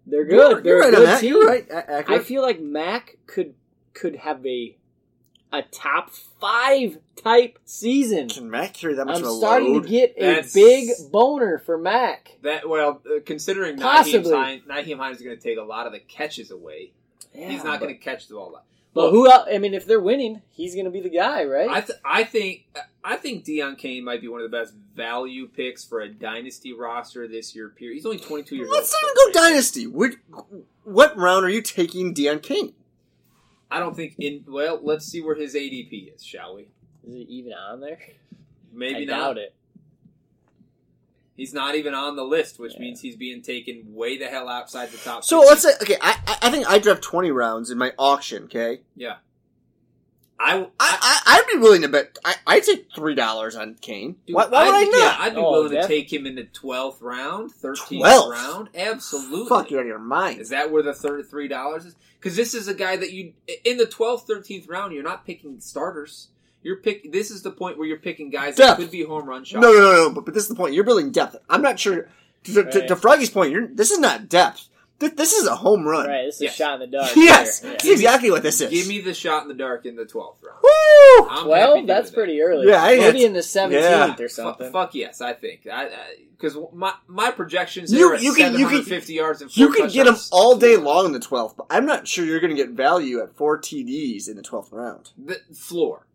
[0.05, 0.51] They're good.
[0.51, 1.29] You're, They're right a on good team.
[1.33, 1.67] You're right.
[1.69, 2.25] A- I accurate.
[2.25, 3.55] feel like Mack could
[3.93, 4.77] could have a
[5.51, 8.29] a top five type season.
[8.29, 9.83] Can Mack carry that much I'm of a starting load?
[9.83, 12.37] to get a That's- big boner for Mack.
[12.43, 14.33] That well, uh, considering Nyheim Possibly.
[14.33, 16.91] Hines, Nyheim Hines is going to take a lot of the catches away.
[17.33, 18.63] He's not going to catch the ball.
[18.93, 19.47] But who else?
[19.51, 21.69] I mean, if they're winning, he's going to be the guy, right?
[21.69, 22.65] I th- I think
[23.03, 26.73] I think Deon Cain might be one of the best value picks for a dynasty
[26.73, 27.69] roster this year.
[27.69, 27.95] Period.
[27.95, 29.01] He's only 22 years Let's old.
[29.15, 29.87] not even go dynasty.
[29.87, 30.11] What,
[30.83, 32.73] what round are you taking Deon Cain?
[33.71, 34.79] I don't think in well.
[34.83, 36.67] Let's see where his ADP is, shall we?
[37.07, 37.97] Is it even on there?
[38.71, 39.19] Maybe I not.
[39.19, 39.55] doubt it.
[41.35, 42.79] He's not even on the list, which Yeah.
[42.81, 45.23] means he's being taken way the hell outside the top.
[45.23, 45.49] So 50.
[45.49, 48.81] let's say, okay, I, I- I think I draft 20 rounds in my auction, okay?
[48.95, 49.15] yeah.
[50.39, 54.17] I, I, I, I'd be willing to bet, I, I'd take $3 on Cain.
[54.27, 54.97] Dude, why, why would I I'd- not?
[54.97, 58.29] Yeah, I'd be Oh, willing to take him in the twelfth round, thirteenth 12th?
[58.31, 58.69] round.
[58.75, 59.47] Absolutely.
[59.47, 60.41] Fuck, you're out of your mind.
[60.41, 61.95] Is that where the third three dollars is?
[62.19, 65.61] Because this is a guy that you in the twelfth, thirteenth round, you're not picking
[65.61, 66.27] starters.
[66.63, 67.11] You're pick.
[67.11, 68.77] This is the point where you're picking guys Depth.
[68.77, 69.61] that could be home run No, shots.
[69.61, 70.73] no, no, no, but, but this is the point.
[70.73, 71.35] You're building depth.
[71.49, 72.07] I'm not sure.
[72.45, 72.87] To, to, Right.
[72.89, 74.67] to Froggy's point, you're, this is not depth.
[74.99, 76.07] This, this is a home run.
[76.07, 76.53] Right, this is Yes.
[76.53, 77.11] a shot in the dark.
[77.15, 77.71] Yes, here.
[77.71, 77.91] that's Yeah.
[77.93, 78.69] exactly what this is.
[78.69, 80.59] Give me the shot in the dark in the twelfth round.
[80.63, 81.27] Woo!
[81.29, 82.15] I'm happy Well, doing that's that.
[82.15, 82.67] pretty early.
[82.67, 84.13] Yeah, I maybe in the seventeenth yeah.
[84.13, 84.71] or Fu- something.
[84.71, 85.67] fuck yes, I think.
[85.71, 85.89] I
[86.37, 89.71] because my my projections You- are at you can- you can- 750 yards and You
[89.71, 92.55] can get them all day long in the 12th, but I'm not sure you're going
[92.55, 95.11] to get value at four TDs in the 12th round.
[95.17, 96.05] The floor.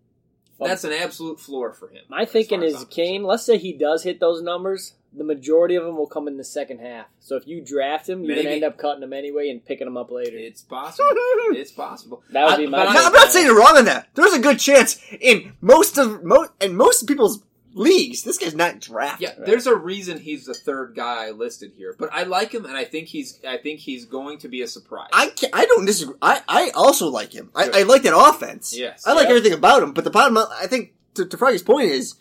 [0.58, 2.02] Well, That's an absolute floor for him.
[2.08, 3.22] My thinking is Cain.
[3.22, 4.94] Let's say he does hit those numbers.
[5.12, 7.06] The majority of them will come in the second half.
[7.20, 8.42] So if you draft him, you're Maybe.
[8.42, 10.36] gonna end up cutting him anyway and picking him up later.
[10.36, 11.08] It's possible.
[11.14, 12.22] it's possible.
[12.32, 14.08] That would I- be my but I- No, I'm not saying you're wrong on that.
[14.14, 17.42] There's a good chance in most of most and most people's
[17.74, 19.28] leagues, this guy's not drafted.
[19.38, 22.76] Yeah, there's a reason he's the third guy listed here, but I like him, and
[22.76, 25.08] I think he's I think he's going to be a surprise.
[25.12, 26.16] I can I don't disagree.
[26.22, 27.50] I, I also like him.
[27.54, 28.76] I, I like that offense.
[28.76, 29.06] Yes.
[29.06, 29.36] I like Yeah.
[29.36, 29.92] everything about him.
[29.92, 32.14] But the bottom, I think, to, to Froggy's point is,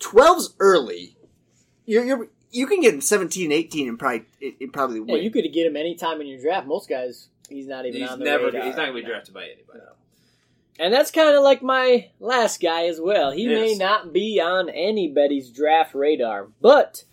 [0.00, 1.16] 12's early.
[1.86, 5.22] You're, you're you can get him 17, 18, and probably it, it probably Yeah, win.
[5.24, 6.66] you could get him anytime in your draft.
[6.66, 8.46] Most guys He's not even He's on the never.
[8.46, 8.62] radar.
[8.64, 9.80] He's not going to be drafted by anybody.
[10.78, 13.30] And that's kind of like my last guy as well.
[13.30, 17.04] He may not be on anybody's draft radar, but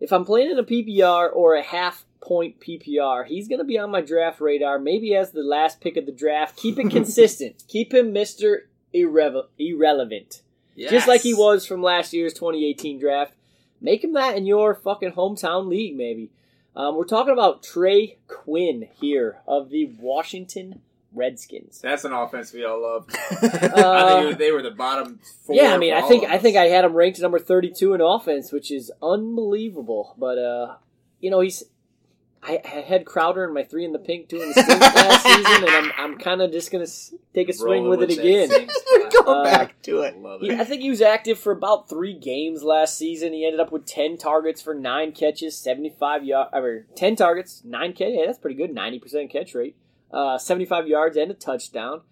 [0.00, 3.78] if I'm playing in a PPR or a half point PPR, he's going to be
[3.78, 6.56] on my draft radar, maybe as the last pick of the draft.
[6.56, 7.62] Keep it consistent.
[7.68, 8.62] Keep him Mr.
[8.92, 10.42] Irreve- irrelevant.
[10.90, 13.34] Just like he was from last year's 2018 draft.
[13.80, 16.30] Make him that in your fucking hometown league, maybe.
[16.74, 20.82] Um, we're talking about Trey Quinn here of the Washington
[21.16, 21.80] Redskins.
[21.80, 23.08] That's an offense we all love.
[23.42, 25.18] Uh, I think they were the bottom.
[25.44, 28.00] Four yeah, I mean, I think I think I had him ranked number 32 in
[28.00, 30.14] offense, which is unbelievable.
[30.18, 30.76] But uh,
[31.20, 31.64] you know, he's
[32.42, 35.64] I, I had Crowder in my three in the pink doing the stink last season,
[35.64, 36.86] and I'm I'm kind of just gonna
[37.34, 38.48] take a swing Rolling with it again.
[38.50, 40.14] same You're going Uh, back to it.
[40.40, 40.52] He.
[40.52, 43.32] I think he was active for about three games last season.
[43.32, 46.50] He ended up with ten targets for nine catches, seventy-five yards.
[46.52, 48.10] I mean, ten targets, nine catch.
[48.12, 48.72] Yeah, that's pretty good.
[48.72, 49.74] Ninety percent catch rate.
[50.10, 52.02] Uh, seventy-five yards and a touchdown.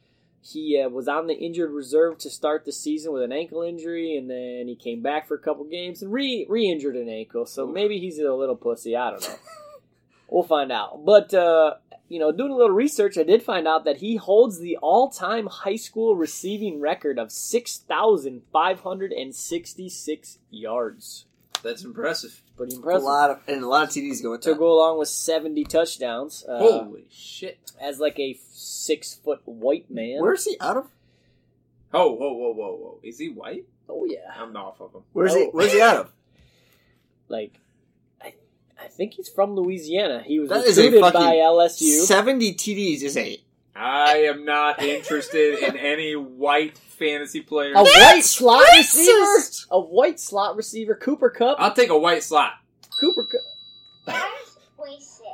[0.42, 4.14] He uh, was on the injured reserve to start the season with an ankle injury,
[4.16, 7.46] and then he came back for a couple games and re re-injured an ankle.
[7.46, 8.94] So maybe he's a little pussy.
[8.94, 9.36] I don't know.
[10.28, 11.04] we'll find out.
[11.04, 11.74] But uh,
[12.08, 15.46] you know, doing a little research, I did find out that he holds the all-time
[15.46, 21.24] high school receiving record of six thousand five hundred and sixty-six yards.
[21.64, 22.42] That's impressive.
[22.56, 23.02] Pretty impressive.
[23.02, 24.58] A lot of and a lot of TDs go with to that.
[24.58, 26.44] go along with seventy touchdowns.
[26.46, 27.58] Uh, Holy shit!
[27.80, 30.20] as like a six-foot white man.
[30.20, 30.86] Where's he out of?
[31.92, 33.00] Oh, whoa, whoa, whoa, whoa!
[33.02, 33.64] Is he white?
[33.88, 35.02] oh yeah, I'm off of him.
[35.12, 35.44] Where's he?
[35.44, 35.50] Oh.
[35.52, 36.12] Where's he out of?
[37.28, 37.60] like
[38.22, 38.34] I,
[38.80, 40.22] I think he's from Louisiana.
[40.24, 42.00] He was That is a recruited fucking by LSU.
[42.02, 43.38] Seventy TDs is a
[43.76, 47.72] I am not interested in any white fantasy player.
[47.74, 48.76] A white slot racist!
[48.96, 49.66] receiver.
[49.72, 50.94] A white slot receiver.
[50.94, 51.56] Cooper Kupp.
[51.60, 52.52] I'll take a white slot.
[53.00, 54.14] Cooper Kupp.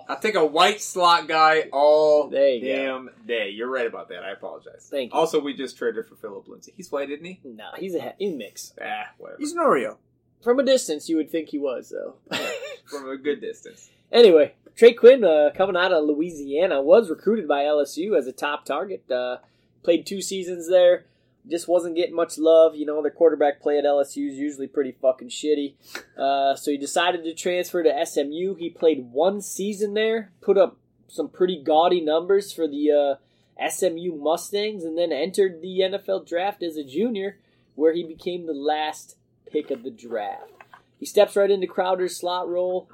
[0.08, 2.66] I'll take a white slot guy all There you go.
[2.66, 3.50] damn day.
[3.50, 4.24] You're right about that.
[4.24, 4.88] I apologize.
[4.90, 5.18] Thank you.
[5.18, 6.72] Also, we just traded for Phillip Lindsay.
[6.76, 7.40] He's white, isn't he?
[7.44, 8.72] No, he's a in mix.
[8.82, 9.38] Ah, whatever.
[9.38, 9.98] he's an Oreo.
[10.42, 12.14] From a distance, you would think he was though.
[12.86, 13.88] From a good distance.
[14.12, 18.64] Anyway, Trey Quinn, uh, coming out of Louisiana, was recruited by LSU as a top
[18.64, 19.08] target.
[19.10, 19.36] Uh,
[19.82, 21.04] played two seasons there.
[21.48, 22.74] Just wasn't getting much love.
[22.74, 25.74] You know, their quarterback play at LSU is usually pretty fucking shitty.
[26.18, 28.54] Uh, so he decided to transfer to SMU.
[28.56, 30.76] He played one season there, put up
[31.08, 33.18] some pretty gaudy numbers for the
[33.60, 37.38] uh, SMU Mustangs, and then entered the NFL draft as a junior,
[37.74, 39.16] where he became the last
[39.50, 40.52] pick of the draft.
[40.98, 42.88] He steps right into Crowder's slot role.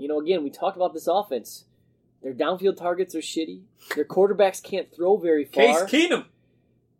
[0.00, 1.66] You know, again, we talked about this offense.
[2.22, 3.64] Their downfield targets are shitty.
[3.94, 5.84] Their quarterbacks can't throw very far.
[5.84, 6.08] Case.
[6.08, 6.24] Keenum.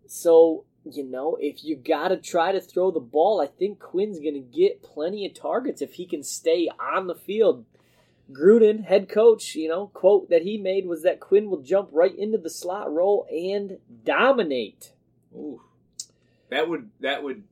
[0.07, 4.19] So, you know, if you got to try to throw the ball, I think Quinn's
[4.19, 7.65] going to get plenty of targets if he can stay on the field.
[8.31, 12.17] Gruden, head coach, you know, quote that he made was that Quinn will jump right
[12.17, 14.93] into the slot role and dominate.
[15.35, 15.63] Ooh,
[16.51, 17.45] that would that would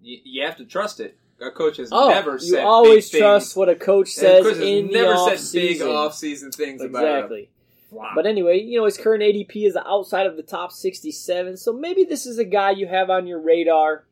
[0.00, 1.18] you, you have to trust it.
[1.42, 3.56] Our coach has Oh, never you said always big trust things.
[3.56, 5.88] what a coach says coach in never the off said big season.
[5.88, 7.40] off-season things about Exactly.
[7.42, 7.48] him.
[7.90, 8.12] Wow.
[8.14, 12.04] But anyway, you know, his current ADP is outside of the top 67, so maybe
[12.04, 14.06] this is a guy you have on your radar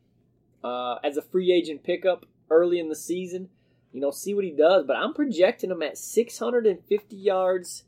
[0.63, 3.49] uh, as a free agent pickup early in the season.
[3.91, 4.85] You know, see what he does.
[4.85, 7.83] But I'm projecting him at 650 yards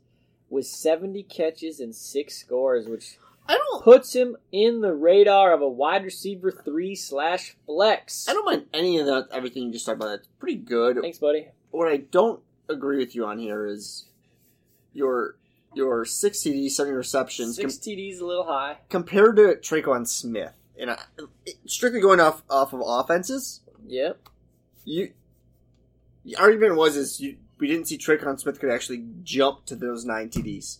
[0.50, 3.18] with 70 catches and six scores, which
[3.48, 3.82] I don't.
[3.84, 8.26] puts him in the radar of a wide receiver three slash flex.
[8.28, 9.28] I don't mind any of that.
[9.32, 10.14] Everything you just talked about.
[10.20, 10.98] It's pretty good.
[11.00, 11.48] Thanks, buddy.
[11.70, 14.06] What I don't agree with you on here is
[14.92, 15.36] your
[15.74, 18.76] your six TDs, seven receptions com- Six TDs a little high.
[18.88, 20.52] compared to Tre'Quan Smith.
[20.78, 20.98] And I,
[21.66, 24.18] strictly going off off of offenses, Yep.
[24.84, 25.12] you
[26.24, 30.04] the argument was is you we didn't see Tre'Quan Smith could actually jump to those
[30.04, 30.78] nine TDs.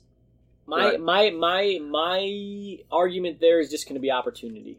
[0.66, 1.00] My Right.
[1.00, 4.78] my my my argument there is just going to be opportunity.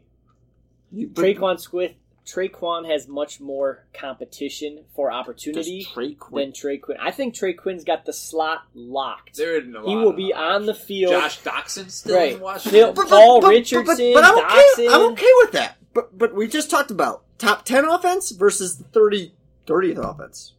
[0.92, 1.94] You, but- Tre'Quan Swift,
[2.26, 6.52] Tre'Quan has much more competition for opportunity than Quinn.
[6.52, 6.96] Trey Quinn.
[7.00, 9.36] I think Trey Quinn's got the slot locked.
[9.36, 11.12] there isn't a lot He will be on the field.
[11.12, 12.32] Josh Doctson still Right.
[12.34, 12.94] in Washington.
[12.94, 14.64] Still- Paul Richardson, But, I'm okay.
[14.78, 14.90] Doctson.
[14.92, 15.76] I'm okay with that.
[15.94, 19.32] But but we just talked about top ten offense versus the 30,
[19.66, 20.52] 30th offense.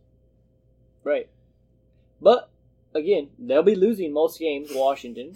[1.04, 1.28] Right.
[2.22, 2.50] But
[2.94, 4.70] again, they'll be losing most games.
[4.74, 5.36] Washington.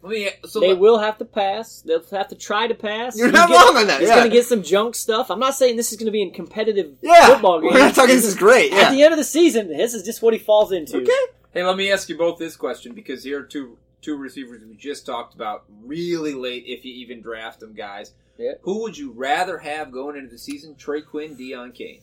[0.00, 1.80] Let me, so they let- will have to pass.
[1.82, 3.16] They'll have to try to pass.
[3.18, 4.00] You're He's not gonna- wrong on that.
[4.00, 5.28] He's Yeah, going to get some junk stuff.
[5.30, 7.26] I'm not saying this is going to be in competitive yeah.
[7.26, 7.74] football games.
[7.74, 8.14] We're not talking.
[8.14, 8.72] This is great.
[8.72, 10.98] At the end of the season, this is just what he falls into.
[10.98, 11.10] Okay.
[11.52, 14.76] Hey, let me ask you both this question because here are two two receivers we
[14.76, 18.12] just talked about really late if you even draft them, guys.
[18.38, 18.52] Yeah.
[18.62, 20.76] Who would you rather have going into the season?
[20.76, 22.00] Trey Quinn, Deon Cain.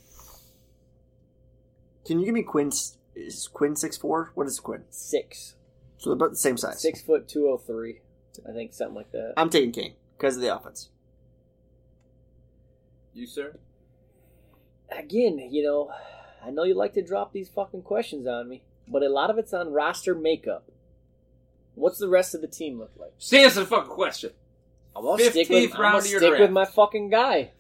[2.06, 2.98] Can you give me Quinn's?
[3.16, 4.32] Is Quinn six four?
[4.36, 4.84] What is Quinn?
[4.90, 5.56] Six.
[5.98, 6.82] So they're about the same size.
[6.82, 8.02] Six foot two oh three.
[8.48, 9.34] I think something like that.
[9.38, 10.90] I'm taking Cain because of the offense.
[13.14, 13.58] You, sir?
[14.92, 15.90] Again, you know,
[16.46, 19.38] I know you like to drop these fucking questions on me, but a lot of
[19.38, 20.70] it's on roster makeup.
[21.76, 23.18] What's the rest of the team look like?
[23.18, 24.32] Just answer the fucking question.
[24.96, 27.52] I'm gonna stick with, 15th I'm round gonna your stick with my fucking guy.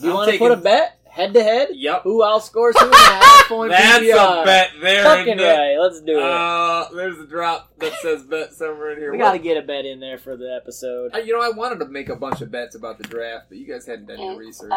[0.00, 1.68] Do you want to put a bet head to head?
[1.72, 2.02] Yep.
[2.02, 4.42] Who outscores who in a half point That's PPR?
[4.42, 5.04] a bet there.
[5.04, 5.76] Fucking isn't right.
[5.78, 6.22] Let's do it.
[6.22, 9.12] Uh, there's a drop that says bet somewhere in here.
[9.12, 11.14] we got to get a bet in there for the episode.
[11.14, 13.58] Uh, you know, I wanted to make a bunch of bets about the draft, but
[13.58, 14.72] you guys hadn't done your research.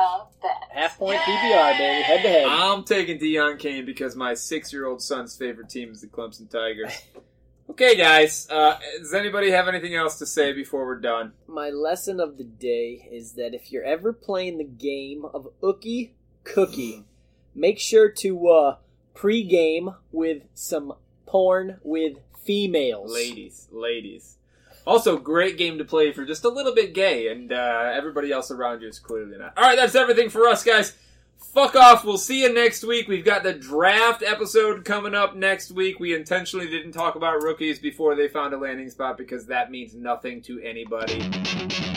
[0.72, 2.46] Half point PPR, baby, head to head.
[2.48, 6.94] I'm taking Deon Cain because my six-year-old son's favorite team is the Clemson Tigers.
[7.72, 8.48] okay, guys.
[8.50, 11.34] Uh, does anybody have anything else to say before we're done?
[11.48, 16.12] My lesson of the day is that if you're ever playing the game of Ookie
[16.54, 17.04] Cookie,
[17.54, 18.76] make sure to uh,
[19.14, 20.94] pre-game with some
[21.26, 23.14] porn with females.
[23.14, 24.38] Ladies, ladies.
[24.86, 28.52] Also, great game to play you're just a little bit gay, and uh, everybody else
[28.52, 29.58] around you is clearly not.
[29.58, 30.94] All right, that's everything for us, guys.
[31.54, 32.06] Fuck off.
[32.06, 33.08] We'll see you next week.
[33.08, 36.00] We've got the draft episode coming up next week.
[36.00, 39.94] We intentionally didn't talk about rookies before they found a landing spot because that means
[39.94, 41.97] nothing to anybody.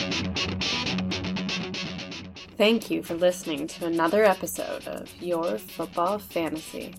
[2.61, 6.93] Thank you for listening to another episode of Your Football Fantasy.